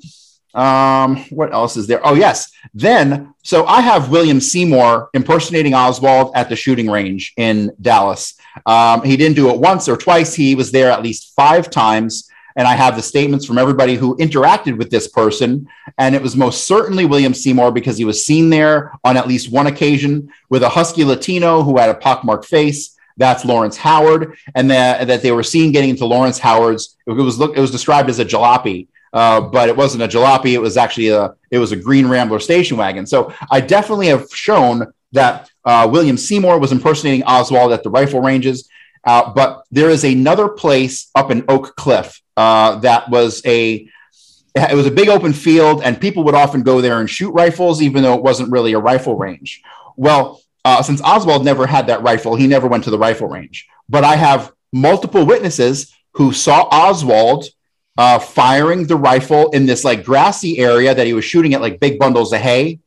[0.55, 2.01] um, what else is there?
[2.05, 2.51] Oh, yes.
[2.75, 8.35] Then, so I have William Seymour impersonating Oswald at the shooting range in Dallas.
[8.66, 10.35] Um, he didn't do it once or twice.
[10.35, 12.29] He was there at least five times.
[12.57, 15.69] And I have the statements from everybody who interacted with this person.
[15.97, 19.53] And it was most certainly William Seymour because he was seen there on at least
[19.53, 22.97] one occasion with a husky Latino who had a pockmarked face.
[23.16, 24.37] That's Lawrence Howard.
[24.57, 28.11] And that, that they were seen getting into Lawrence Howard's, it was, it was described
[28.11, 28.89] as a jalopy.
[29.12, 30.52] Uh, but it wasn't a jalopy.
[30.52, 33.06] It was actually a it was a green Rambler station wagon.
[33.06, 38.20] So I definitely have shown that uh, William Seymour was impersonating Oswald at the rifle
[38.20, 38.68] ranges.
[39.05, 43.89] Uh, but there is another place up in Oak Cliff uh, that was a
[44.55, 47.80] it was a big open field, and people would often go there and shoot rifles,
[47.80, 49.62] even though it wasn't really a rifle range.
[49.97, 53.68] Well, uh, since Oswald never had that rifle, he never went to the rifle range.
[53.89, 57.47] But I have multiple witnesses who saw Oswald
[57.99, 61.81] uh, firing the rifle in this like grassy area that he was shooting at like
[61.81, 62.79] big bundles of hay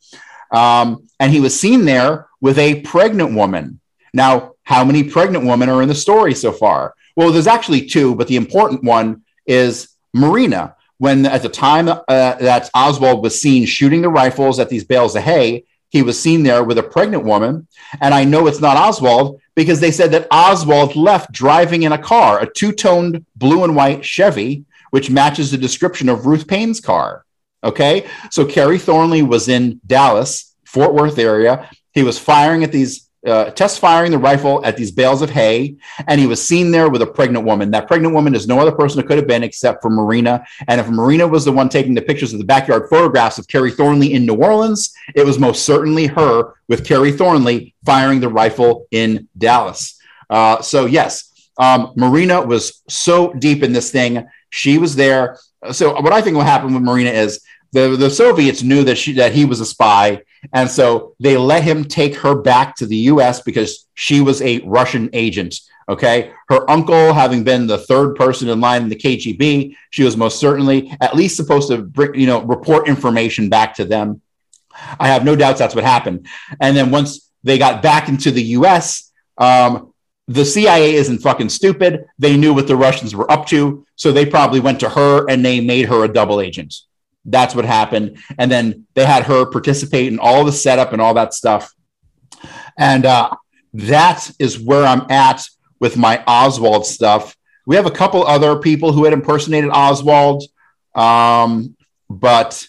[0.52, 3.80] Um, and he was seen there with a pregnant woman.
[4.14, 6.96] Now, how many pregnant women are in the story so far?
[7.16, 10.76] Well, there's actually two, but the important one is Marina.
[10.98, 15.16] When at the time uh, that Oswald was seen shooting the rifles at these bales
[15.16, 17.68] of hay, he was seen there with a pregnant woman.
[18.00, 21.98] And I know it's not Oswald because they said that Oswald left driving in a
[21.98, 26.80] car, a two toned blue and white Chevy, which matches the description of Ruth Paine's
[26.80, 27.26] car.
[27.64, 28.08] Okay.
[28.30, 31.70] So Kerry Thornley was in Dallas, Fort Worth area.
[31.94, 35.76] He was firing at these uh, test firing the rifle at these bales of hay,
[36.08, 37.70] and he was seen there with a pregnant woman.
[37.72, 40.44] That pregnant woman is no other person it could have been except for Marina.
[40.68, 43.72] And if Marina was the one taking the pictures of the backyard photographs of Kerry
[43.72, 48.88] Thornley in New Orleans, it was most certainly her with Kerry Thornley firing the rifle
[48.90, 50.00] in Dallas.
[50.30, 51.31] Uh, so, yes,
[51.62, 54.28] um, Marina was so deep in this thing.
[54.50, 55.38] She was there.
[55.72, 57.40] So, what I think will happen with Marina is
[57.72, 60.24] the, the Soviets knew that she that he was a spy,
[60.54, 63.44] and so they let him take her back to the U.S.
[63.44, 65.60] because she was a Russian agent.
[65.88, 70.18] Okay, her uncle having been the third person in line in the KGB, she was
[70.18, 74.22] most certainly at least supposed to bring, you know report information back to them.
[75.00, 76.26] I have no doubts that's what happened.
[76.60, 79.12] And then once they got back into the U.S.
[79.38, 79.91] Um,
[80.32, 82.06] the CIA isn't fucking stupid.
[82.18, 83.86] They knew what the Russians were up to.
[83.95, 86.74] So they probably went to her and they made her a double agent.
[87.26, 88.18] That's what happened.
[88.38, 91.74] And then they had her participate in all the setup and all that stuff.
[92.78, 93.32] And uh,
[93.74, 95.44] that is where I'm at
[95.80, 97.36] with my Oswald stuff.
[97.66, 100.44] We have a couple other people who had impersonated Oswald,
[100.95, 101.76] um,
[102.10, 102.66] but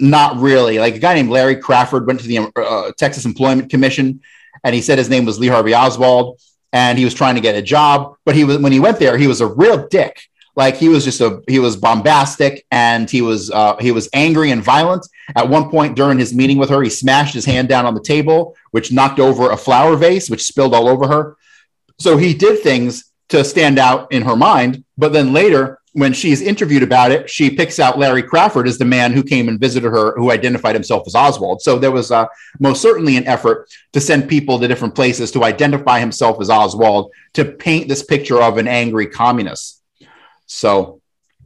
[0.00, 0.78] not really.
[0.78, 4.20] Like a guy named Larry Crawford went to the uh, Texas Employment Commission
[4.64, 6.40] and he said his name was Lee Harvey Oswald
[6.74, 8.16] and he was trying to get a job.
[8.26, 10.20] But he was when he went there, he was a real dick
[10.56, 14.50] like he was just a he was bombastic and he was uh, he was angry
[14.50, 15.06] and violent
[15.36, 18.00] at one point during his meeting with her he smashed his hand down on the
[18.00, 21.36] table which knocked over a flower vase which spilled all over her
[21.98, 26.40] so he did things to stand out in her mind but then later when she's
[26.40, 29.88] interviewed about it she picks out larry crawford as the man who came and visited
[29.88, 32.26] her who identified himself as oswald so there was uh,
[32.60, 37.10] most certainly an effort to send people to different places to identify himself as oswald
[37.32, 39.80] to paint this picture of an angry communist
[40.46, 41.00] so,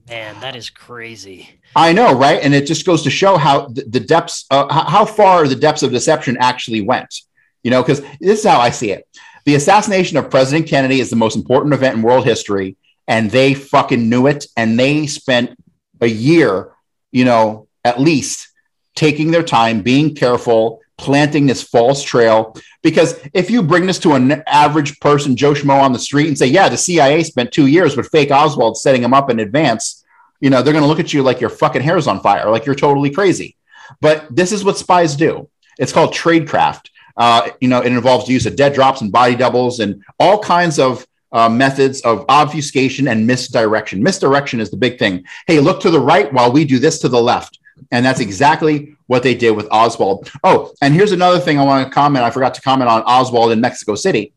[0.08, 1.60] man, that is crazy.
[1.76, 2.40] I know, right?
[2.42, 5.92] And it just goes to show how the, depths, uh, how far the depths of
[5.92, 7.22] deception actually went.
[7.62, 9.06] You know, because this is how I see it.
[9.44, 12.76] The assassination of President Kennedy is the most important event in world history,
[13.08, 14.46] and they fucking knew it.
[14.56, 15.58] And they spent
[16.00, 16.72] a year,
[17.10, 18.48] you know, at least
[18.94, 22.54] taking their time, being careful, planting this false trail.
[22.82, 26.36] Because if you bring this to an average person, Joe Schmo on the street, and
[26.36, 30.04] say, yeah, the CIA spent two years with fake Oswald setting him up in advance,
[30.40, 32.66] you know, they're going to look at you like your fucking hair's on fire, like
[32.66, 33.56] you're totally crazy.
[34.00, 35.48] But this is what spies do.
[35.78, 36.90] It's called tradecraft.
[37.16, 40.38] Uh, you know, it involves the use of dead drops and body doubles and all
[40.38, 44.02] kinds of uh, methods of obfuscation and misdirection.
[44.02, 45.24] Misdirection is the big thing.
[45.46, 47.58] Hey, look to the right while we do this to the left.
[47.90, 50.30] And that's exactly what they did with Oswald.
[50.42, 52.24] Oh, and here's another thing I want to comment.
[52.24, 54.32] I forgot to comment on Oswald in Mexico City.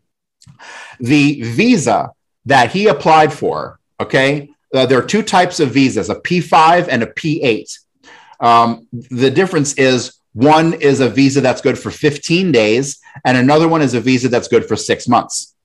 [1.00, 2.12] The visa
[2.46, 7.04] that he applied for, okay, uh, there are two types of visas a P5 and
[7.04, 7.78] a P8.
[8.40, 13.68] Um, the difference is one is a visa that's good for 15 days, and another
[13.68, 15.56] one is a visa that's good for six months.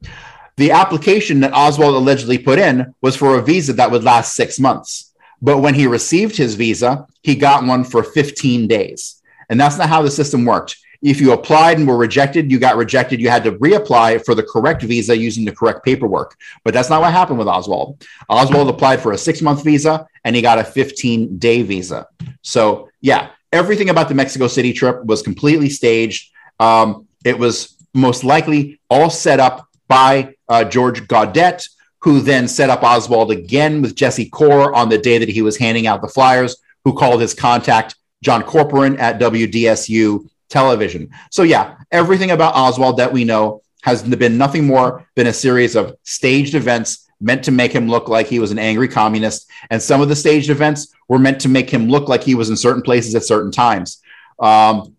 [0.57, 4.59] The application that Oswald allegedly put in was for a visa that would last six
[4.59, 5.13] months.
[5.43, 9.23] But when he received his visa, he got one for 15 days.
[9.51, 10.77] And that's not how the system worked.
[11.03, 13.21] If you applied and were rejected, you got rejected.
[13.21, 16.35] You had to reapply for the correct visa using the correct paperwork.
[16.65, 18.05] But that's not what happened with Oswald.
[18.31, 22.09] Oswald applied for a six month visa and he got a 15 day visa.
[22.41, 26.33] So, yeah, everything about the Mexico City trip was completely staged.
[26.59, 31.69] Um, it was most likely all set up by uh, George Gaudet,
[32.01, 35.57] who then set up Oswald again with Jesse Core on the day that he was
[35.57, 41.11] handing out the flyers, who called his contact John Corporon at WDSU television.
[41.31, 45.77] So, yeah, everything about Oswald that we know has been nothing more than a series
[45.77, 49.51] of staged events meant to make him look like he was an angry communist.
[49.71, 52.51] And some of the staged events were meant to make him look like he was
[52.51, 54.03] in certain places at certain times.
[54.39, 54.97] Um,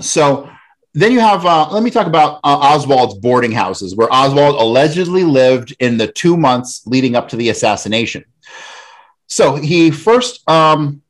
[0.00, 0.50] so,
[0.96, 5.24] then you have, uh, let me talk about uh, Oswald's boarding houses, where Oswald allegedly
[5.24, 8.24] lived in the two months leading up to the assassination.
[9.26, 11.02] So he first, um,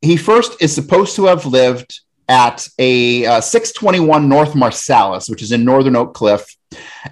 [0.00, 5.52] he first is supposed to have lived at a uh, 621 North Marsalis, which is
[5.52, 6.56] in northern Oak Cliff,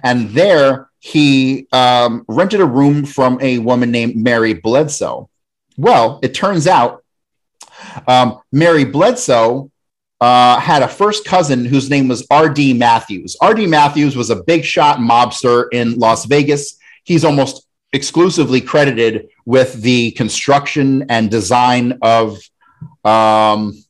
[0.01, 5.29] and there he um, rented a room from a woman named Mary Bledsoe.
[5.77, 7.03] Well, it turns out
[8.07, 9.69] um, Mary Bledsoe
[10.21, 12.73] uh, had a first cousin whose name was R.D.
[12.73, 13.37] Matthews.
[13.41, 13.67] R.D.
[13.67, 16.77] Matthews was a big shot mobster in Las Vegas.
[17.03, 22.37] He's almost exclusively credited with the construction and design of,
[23.05, 23.83] um,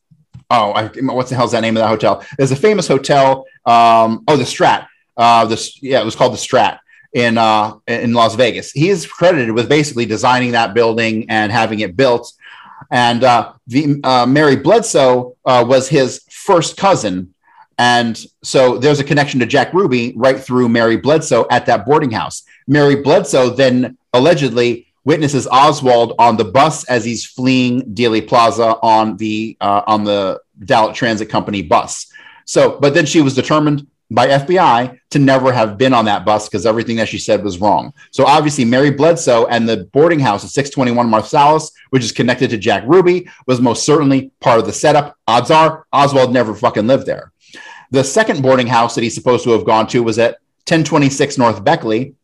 [0.50, 2.24] oh, I, what's the hell's that name of that hotel?
[2.38, 3.44] There's a famous hotel.
[3.66, 4.86] Um, oh, the Strat.
[5.16, 6.78] Uh, this, yeah, it was called the Strat
[7.12, 8.70] in uh, in Las Vegas.
[8.70, 12.32] He is credited with basically designing that building and having it built.
[12.90, 17.34] And uh, the uh, Mary Bledsoe uh, was his first cousin,
[17.78, 22.10] and so there's a connection to Jack Ruby right through Mary Bledsoe at that boarding
[22.10, 22.42] house.
[22.66, 29.16] Mary Bledsoe then allegedly witnesses Oswald on the bus as he's fleeing Dealey Plaza on
[29.16, 32.12] the uh, on the Dallas Transit Company bus.
[32.44, 36.48] So, but then she was determined by FBI to never have been on that bus
[36.48, 37.92] because everything that she said was wrong.
[38.10, 42.58] So obviously, Mary Bledsoe and the boarding house at 621 Marsalis, which is connected to
[42.58, 45.16] Jack Ruby, was most certainly part of the setup.
[45.28, 47.32] Odds are Oswald never fucking lived there.
[47.92, 51.64] The second boarding house that he's supposed to have gone to was at 1026 North
[51.64, 52.14] Beckley,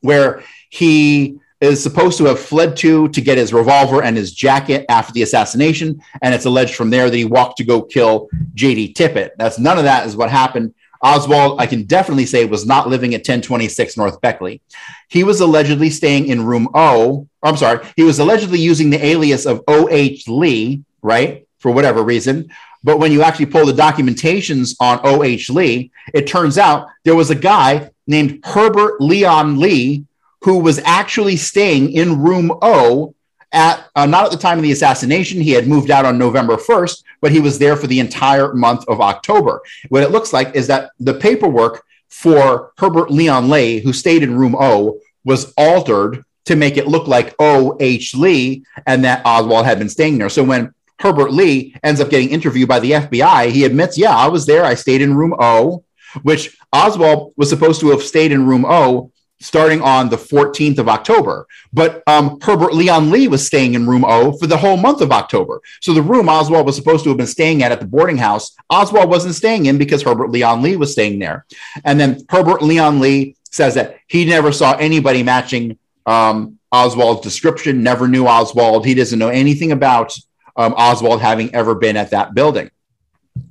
[0.00, 4.86] where he is supposed to have fled to to get his revolver and his jacket
[4.88, 6.00] after the assassination.
[6.22, 9.30] And it's alleged from there that he walked to go kill JD Tippit.
[9.36, 10.74] That's none of that is what happened.
[11.02, 14.60] Oswald, I can definitely say, was not living at 1026 North Beckley.
[15.08, 17.26] He was allegedly staying in room O.
[17.42, 20.28] I'm sorry, he was allegedly using the alias of O.H.
[20.28, 21.46] Lee, right?
[21.58, 22.50] For whatever reason.
[22.82, 25.50] But when you actually pull the documentations on O.H.
[25.50, 30.06] Lee, it turns out there was a guy named Herbert Leon Lee
[30.42, 33.14] who was actually staying in room O
[33.52, 35.40] at uh, not at the time of the assassination.
[35.40, 38.84] He had moved out on November 1st, but he was there for the entire month
[38.88, 39.60] of October.
[39.88, 44.36] What it looks like is that the paperwork for Herbert Leon Lee, who stayed in
[44.36, 47.76] room O, was altered to make it look like O.
[47.80, 48.14] H.
[48.14, 50.28] Lee and that Oswald had been staying there.
[50.28, 54.28] So when Herbert Lee ends up getting interviewed by the FBI, he admits, yeah, I
[54.28, 54.64] was there.
[54.64, 55.84] I stayed in room O,
[56.22, 60.88] which Oswald was supposed to have stayed in room O starting on the 14th of
[60.88, 61.46] October.
[61.72, 65.12] But um, Herbert Leon Lee was staying in room O for the whole month of
[65.12, 65.60] October.
[65.80, 68.54] So the room Oswald was supposed to have been staying at at the boarding house,
[68.68, 71.46] Oswald wasn't staying in because Herbert Leon Lee was staying there.
[71.84, 77.82] And then Herbert Leon Lee says that he never saw anybody matching um, Oswald's description,
[77.82, 78.86] never knew Oswald.
[78.86, 80.16] He doesn't know anything about
[80.56, 82.70] um, Oswald having ever been at that building.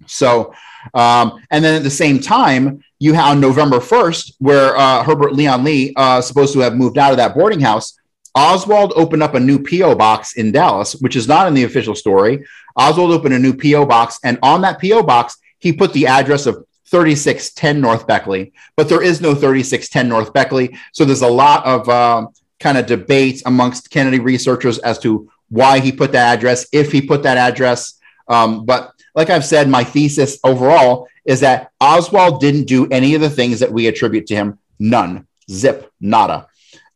[0.05, 0.53] So,
[0.93, 5.33] um, and then at the same time, you have on November 1st, where uh, Herbert
[5.33, 7.97] Leon Lee uh, supposed to have moved out of that boarding house.
[8.35, 9.95] Oswald opened up a new P.O.
[9.95, 12.45] box in Dallas, which is not in the official story.
[12.75, 13.85] Oswald opened a new P.O.
[13.85, 15.03] box, and on that P.O.
[15.03, 20.33] box, he put the address of 3610 North Beckley, but there is no 3610 North
[20.33, 20.75] Beckley.
[20.91, 22.27] So there's a lot of uh,
[22.59, 27.01] kind of debate amongst Kennedy researchers as to why he put that address, if he
[27.01, 27.99] put that address.
[28.27, 33.21] Um, but like I've said, my thesis overall is that Oswald didn't do any of
[33.21, 34.59] the things that we attribute to him.
[34.79, 35.27] None.
[35.51, 35.91] Zip.
[35.99, 36.47] Nada.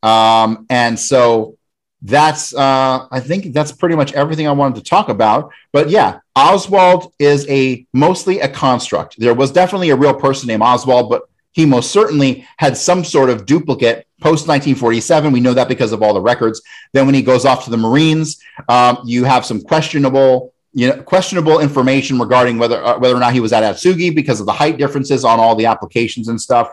[0.02, 1.58] Um, and so
[2.02, 5.52] that's uh, I think that's pretty much everything I wanted to talk about.
[5.74, 9.20] But yeah, Oswald is a mostly a construct.
[9.20, 13.30] There was definitely a real person named Oswald, but he most certainly had some sort
[13.30, 15.34] of duplicate post 1947.
[15.34, 16.62] We know that because of all the records.
[16.94, 21.02] Then when he goes off to the Marines, um, you have some questionable you know,
[21.04, 24.54] questionable information regarding whether uh, whether or not he was at Atsugi because of the
[24.54, 26.72] height differences on all the applications and stuff.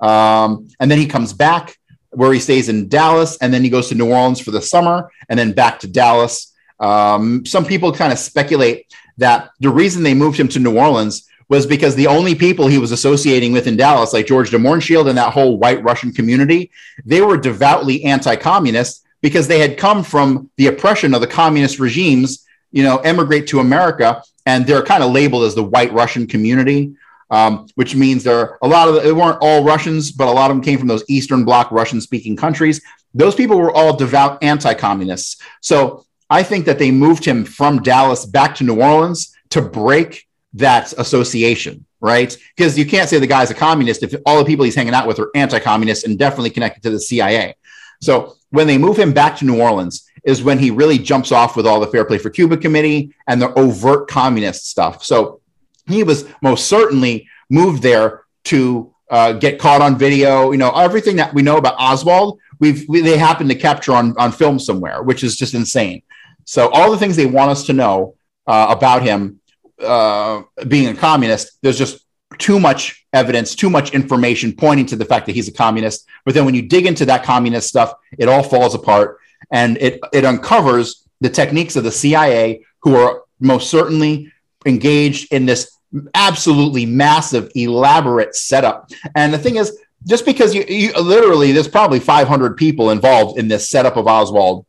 [0.00, 1.76] Um, and then he comes back
[2.10, 5.10] where he stays in Dallas, and then he goes to New Orleans for the summer,
[5.28, 6.52] and then back to Dallas.
[6.80, 11.28] Um, some people kind of speculate that the reason they moved him to New Orleans
[11.48, 15.08] was because the only people he was associating with in Dallas, like George de Mohrenschildt
[15.08, 16.70] and that whole white Russian community,
[17.04, 22.46] they were devoutly anti-communist because they had come from the oppression of the communist regimes
[22.72, 26.94] you know, emigrate to America, and they're kind of labeled as the white Russian community,
[27.30, 30.50] um, which means there are a lot of they weren't all Russians, but a lot
[30.50, 32.80] of them came from those Eastern Bloc Russian speaking countries.
[33.14, 35.40] Those people were all devout anti-communists.
[35.60, 40.28] So I think that they moved him from Dallas back to New Orleans to break
[40.54, 42.36] that association, right?
[42.56, 45.08] Because you can't say the guy's a communist if all the people he's hanging out
[45.08, 47.56] with are anti-communists and definitely connected to the CIA.
[48.00, 51.56] So when they move him back to New Orleans, is when he really jumps off
[51.56, 55.04] with all the Fair Play for Cuba committee and the overt communist stuff.
[55.04, 55.40] So
[55.86, 60.52] he was most certainly moved there to uh, get caught on video.
[60.52, 64.14] You know, everything that we know about Oswald, we've we, they happen to capture on
[64.18, 66.02] on film somewhere, which is just insane.
[66.44, 68.14] So all the things they want us to know
[68.46, 69.40] uh, about him
[69.80, 72.04] uh, being a communist, there's just
[72.38, 76.06] too much evidence, too much information pointing to the fact that he's a communist.
[76.24, 79.18] But then when you dig into that communist stuff, it all falls apart
[79.50, 84.32] and it, it uncovers the techniques of the CIA, who are most certainly
[84.66, 85.76] engaged in this
[86.14, 88.90] absolutely massive, elaborate setup.
[89.14, 93.48] And the thing is, just because you, you literally, there's probably 500 people involved in
[93.48, 94.66] this setup of Oswald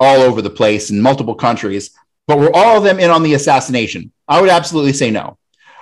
[0.00, 1.90] all over the place in multiple countries,
[2.26, 4.10] but were all of them in on the assassination?
[4.26, 5.38] I would absolutely say no.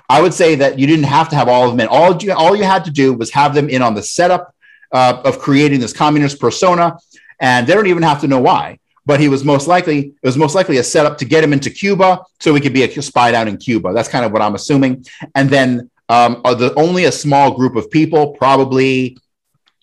[0.09, 1.87] I would say that you didn't have to have all of them in.
[1.87, 4.55] All you, all you had to do was have them in on the setup
[4.93, 6.99] uh, of creating this communist persona,
[7.41, 8.79] and they don't even have to know why.
[9.07, 11.71] But he was most likely it was most likely a setup to get him into
[11.71, 13.93] Cuba so he could be a spy down in Cuba.
[13.93, 15.05] That's kind of what I'm assuming.
[15.35, 19.17] And then um, the, only a small group of people, probably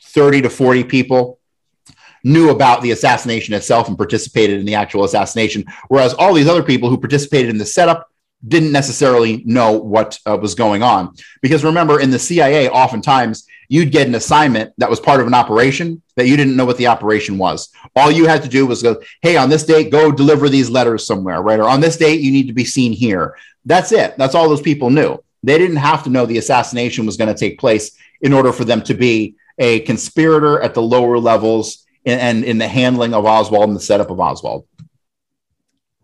[0.04, 1.40] 30 to 40 people,
[2.24, 6.64] knew about the assassination itself and participated in the actual assassination, whereas all these other
[6.64, 8.12] people who participated in the setup
[8.46, 11.14] didn't necessarily know what uh, was going on.
[11.42, 15.34] Because remember, in the CIA, oftentimes you'd get an assignment that was part of an
[15.34, 17.70] operation that you didn't know what the operation was.
[17.96, 21.06] All you had to do was go, hey, on this date, go deliver these letters
[21.06, 21.60] somewhere, right?
[21.60, 23.38] Or on this date, you need to be seen here.
[23.66, 24.18] That's it.
[24.18, 25.24] That's all those people knew.
[25.44, 28.66] They didn't have to know the assassination was going to take place in order for
[28.66, 33.68] them to be a conspirator at the lower levels and in, the handling of Oswald
[33.68, 34.66] and the setup of Oswald.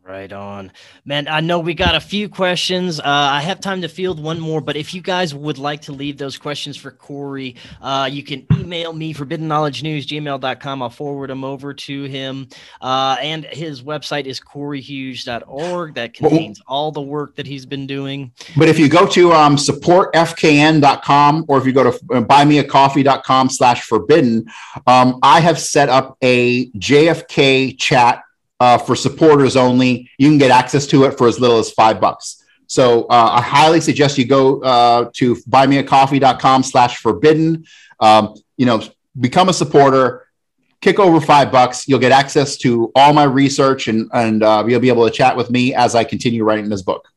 [0.05, 0.73] Right on.
[1.05, 2.99] Man, I know we got a few questions.
[2.99, 5.93] Uh, I have time to field one more, but if you guys would like to
[5.93, 10.81] leave those questions for Corey, uh, you can email me, forbidden knowledge news, gmail.com.
[10.81, 12.49] I'll forward them over to him.
[12.81, 15.95] Uh, and his website is coreyhughes.org.
[15.95, 18.33] That contains all the work that he's been doing.
[18.57, 23.83] But if you go to um, supportfkn.com or if you go to uh, buymeacoffee.com slash
[23.83, 24.47] forbidden,
[24.85, 28.21] um, I have set up a JFK chat
[28.59, 30.09] uh, for supporters only.
[30.17, 32.43] You can get access to it for as little as five bucks.
[32.67, 37.65] So uh, I highly suggest you go uh, to buymeacoffee.com slash forbidden.
[37.99, 38.81] Um, you know,
[39.19, 40.27] become a supporter,
[40.81, 41.87] kick over five bucks.
[41.87, 45.37] You'll get access to all my research and, and uh, you'll be able to chat
[45.37, 47.12] with me as I continue writing this book.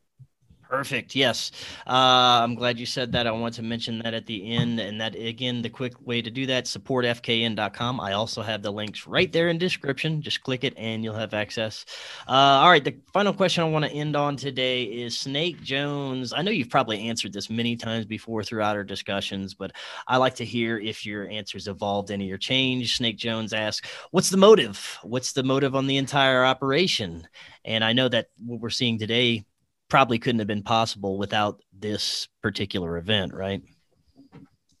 [0.69, 1.15] Perfect.
[1.15, 1.51] Yes.
[1.87, 3.27] Uh, I'm glad you said that.
[3.27, 4.79] I want to mention that at the end.
[4.79, 7.99] And that, again, the quick way to do that, support supportfkn.com.
[7.99, 10.21] I also have the links right there in description.
[10.21, 11.85] Just click it and you'll have access.
[12.27, 12.83] Uh, all right.
[12.83, 16.33] The final question I want to end on today is Snake Jones.
[16.33, 19.71] I know you've probably answered this many times before throughout our discussions, but
[20.07, 22.97] I like to hear if your answers evolved any or changed.
[22.97, 24.97] Snake Jones asks, What's the motive?
[25.03, 27.27] What's the motive on the entire operation?
[27.65, 29.45] And I know that what we're seeing today
[29.89, 33.61] probably couldn't have been possible without this particular event, right?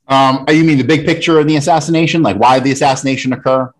[0.07, 3.71] Um, you mean the big picture of the assassination, like why the assassination occur?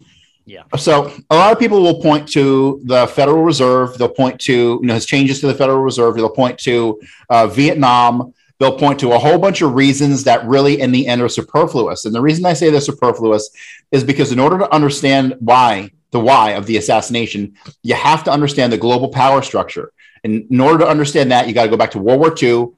[0.45, 0.63] Yeah.
[0.77, 3.97] So a lot of people will point to the Federal Reserve.
[3.97, 6.15] They'll point to you know his changes to the Federal Reserve.
[6.15, 8.33] They'll point to uh, Vietnam.
[8.59, 12.05] They'll point to a whole bunch of reasons that really, in the end, are superfluous.
[12.05, 13.49] And the reason I say they're superfluous
[13.91, 18.31] is because in order to understand why the why of the assassination, you have to
[18.31, 19.91] understand the global power structure.
[20.23, 22.69] And in order to understand that, you got to go back to World War II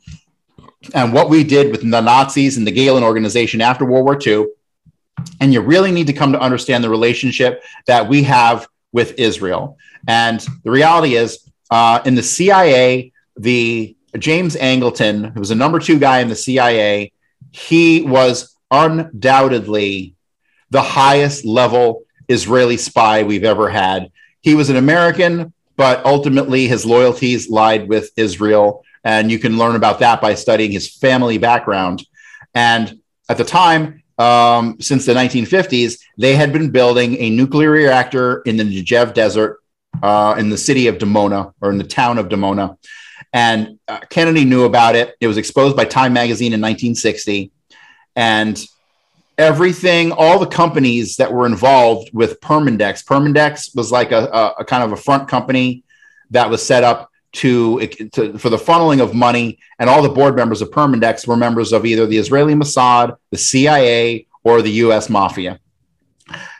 [0.93, 4.47] and what we did with the Nazis and the Gehlen organization after World War II.
[5.41, 9.77] And you really need to come to understand the relationship that we have with Israel.
[10.07, 11.39] And the reality is,
[11.69, 16.35] uh, in the CIA, the James Angleton, who was a number two guy in the
[16.35, 17.11] CIA,
[17.51, 20.15] he was undoubtedly
[20.69, 24.11] the highest level Israeli spy we've ever had.
[24.41, 28.83] He was an American but ultimately his loyalties lied with Israel.
[29.05, 32.05] And you can learn about that by studying his family background.
[32.53, 32.99] And
[33.29, 38.57] at the time, um, since the 1950s, they had been building a nuclear reactor in
[38.57, 39.61] the Negev Desert
[40.03, 42.77] uh, in the city of Dimona or in the town of Dimona.
[43.31, 45.15] And uh, Kennedy knew about it.
[45.21, 47.53] It was exposed by Time magazine in 1960.
[48.17, 48.61] And
[49.39, 53.05] everything, all the companies that were involved with Permindex.
[53.05, 55.83] Permindex was like a, a, a kind of a front company
[56.29, 60.35] that was set up to, to, for the funneling of money, and all the board
[60.35, 65.09] members of Permindex were members of either the Israeli Mossad, the CIA, or the U.S.
[65.09, 65.59] Mafia.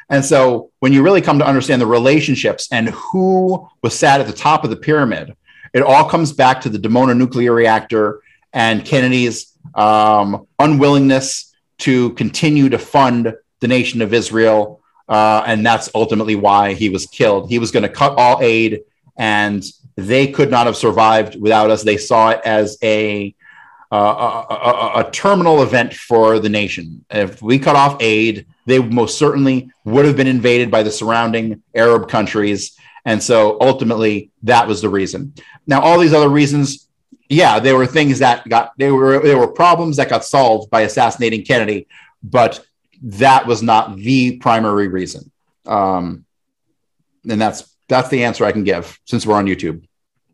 [0.09, 4.27] And so, when you really come to understand the relationships and who was sat at
[4.27, 5.35] the top of the pyramid,
[5.73, 8.21] it all comes back to the Dimona nuclear reactor
[8.53, 11.48] and Kennedy's um, unwillingness
[11.79, 14.81] to continue to fund the nation of Israel.
[15.07, 17.49] Uh, and that's ultimately why he was killed.
[17.49, 18.81] He was going to cut all aid,
[19.17, 19.63] and
[19.95, 21.83] they could not have survived without us.
[21.83, 23.33] They saw it as a,
[23.91, 27.05] uh, a, a, a terminal event for the nation.
[27.09, 31.63] If we cut off aid, they most certainly would have been invaded by the surrounding
[31.73, 32.77] Arab countries.
[33.03, 35.33] And so ultimately, that was the reason.
[35.65, 36.87] Now, all these other reasons
[37.29, 40.81] yeah, there were things that got there were there were problems that got solved by
[40.81, 41.87] assassinating Kennedy,
[42.23, 42.65] but
[43.01, 45.31] that was not the primary reason.
[45.65, 46.25] Um,
[47.29, 49.83] and that's that's the answer I can give since we're on YouTube.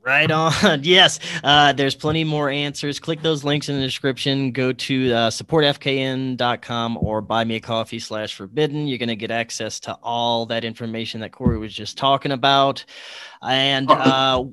[0.01, 0.53] Right on.
[0.83, 2.99] Yes, uh, there's plenty more answers.
[2.99, 4.51] Click those links in the description.
[4.51, 8.87] Go to uh, supportfkn.com or buy me a coffee slash forbidden.
[8.87, 12.85] You're going to get access to all that information that Corey was just talking about.
[13.41, 14.45] And uh,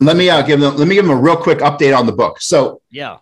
[0.00, 2.12] let me uh, give them let me give them a real quick update on the
[2.12, 2.40] book.
[2.40, 3.18] So yeah,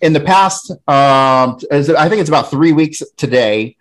[0.00, 3.76] in the past, um, I think it's about three weeks today.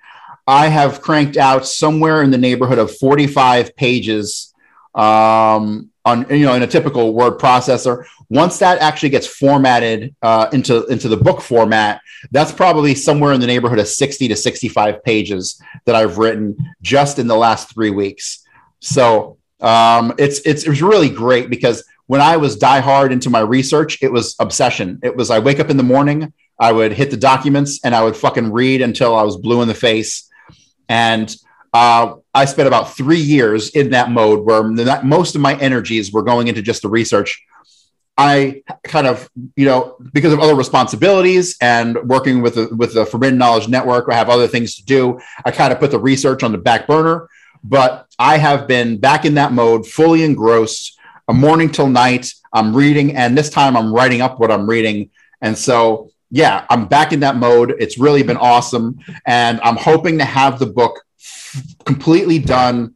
[0.46, 4.54] I have cranked out somewhere in the neighborhood of 45 pages
[4.96, 10.48] um, on you know in a typical word processor once that actually gets formatted uh,
[10.54, 12.02] into into the book format
[12.32, 17.20] that's probably somewhere in the neighborhood of 60 to 65 pages that i've written just
[17.20, 18.44] in the last three weeks
[18.80, 23.30] so um, it's it's it was really great because when i was die hard into
[23.30, 26.92] my research it was obsession it was i wake up in the morning i would
[26.92, 30.30] hit the documents and i would fucking read until i was blue in the face
[30.90, 31.36] and
[31.74, 34.64] uh, I spent about three years in that mode where
[35.04, 37.44] most of my energies were going into just the research.
[38.18, 43.06] I kind of, you know, because of other responsibilities and working with the, with the
[43.06, 45.20] Forbidden Knowledge Network, I have other things to do.
[45.46, 47.30] I kind of put the research on the back burner,
[47.64, 50.97] but I have been back in that mode, fully engrossed,
[51.28, 52.32] a morning till night.
[52.54, 55.10] I'm reading, and this time I'm writing up what I'm reading.
[55.42, 57.76] And so, yeah, I'm back in that mode.
[57.80, 61.04] It's really been awesome, and I'm hoping to have the book
[61.86, 62.96] completely done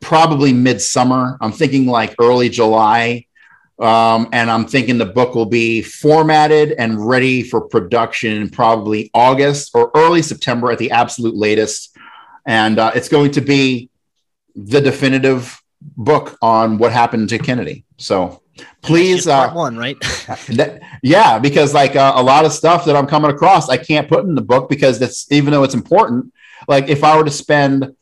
[0.00, 1.38] probably midsummer.
[1.40, 3.26] I'm thinking like early July.
[3.80, 9.08] Um, and I'm thinking the book will be formatted and ready for production in probably
[9.14, 11.96] August or early September at the absolute latest.
[12.44, 13.90] And uh, it's going to be
[14.56, 17.84] the definitive book on what happened to Kennedy.
[17.96, 18.42] So
[18.82, 19.96] please, uh, one, right?
[20.48, 24.08] that, yeah, because like uh, a lot of stuff that I'm coming across, I can't
[24.08, 26.32] put in the book because that's even though it's important,
[26.66, 27.94] like if I were to spend,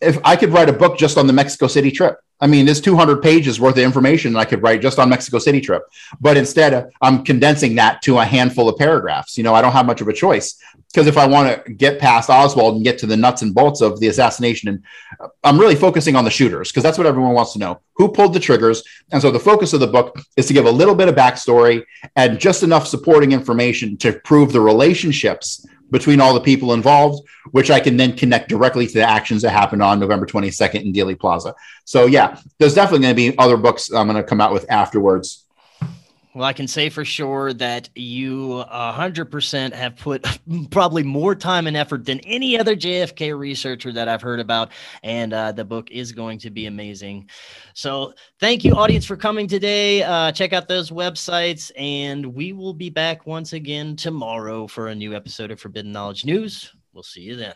[0.00, 2.80] if I could write a book just on the Mexico City trip, I mean, there's
[2.80, 5.82] 200 pages worth of information that I could write just on Mexico City trip.
[6.20, 9.36] But instead, I'm condensing that to a handful of paragraphs.
[9.36, 10.56] You know, I don't have much of a choice
[10.92, 13.80] because if I want to get past Oswald and get to the nuts and bolts
[13.80, 14.82] of the assassination, and
[15.20, 18.08] uh, I'm really focusing on the shooters because that's what everyone wants to know: who
[18.08, 18.84] pulled the triggers.
[19.10, 21.84] And so the focus of the book is to give a little bit of backstory
[22.14, 27.70] and just enough supporting information to prove the relationships between all the people involved, which
[27.70, 31.18] I can then connect directly to the actions that happened on November 22nd in Dealey
[31.18, 31.54] Plaza.
[31.84, 34.52] So, yeah, there's definitely going to be other books um, I'm going to come out
[34.52, 35.44] with afterwards.
[36.38, 40.24] Well, I can say for sure that you 100% have put
[40.70, 44.70] probably more time and effort than any other JFK researcher that I've heard about.
[45.02, 47.28] And uh, the book is going to be amazing.
[47.74, 50.04] So, thank you, audience, for coming today.
[50.04, 51.72] Uh, check out those websites.
[51.76, 56.24] And we will be back once again tomorrow for a new episode of Forbidden Knowledge
[56.24, 56.72] News.
[56.92, 57.54] We'll see you then.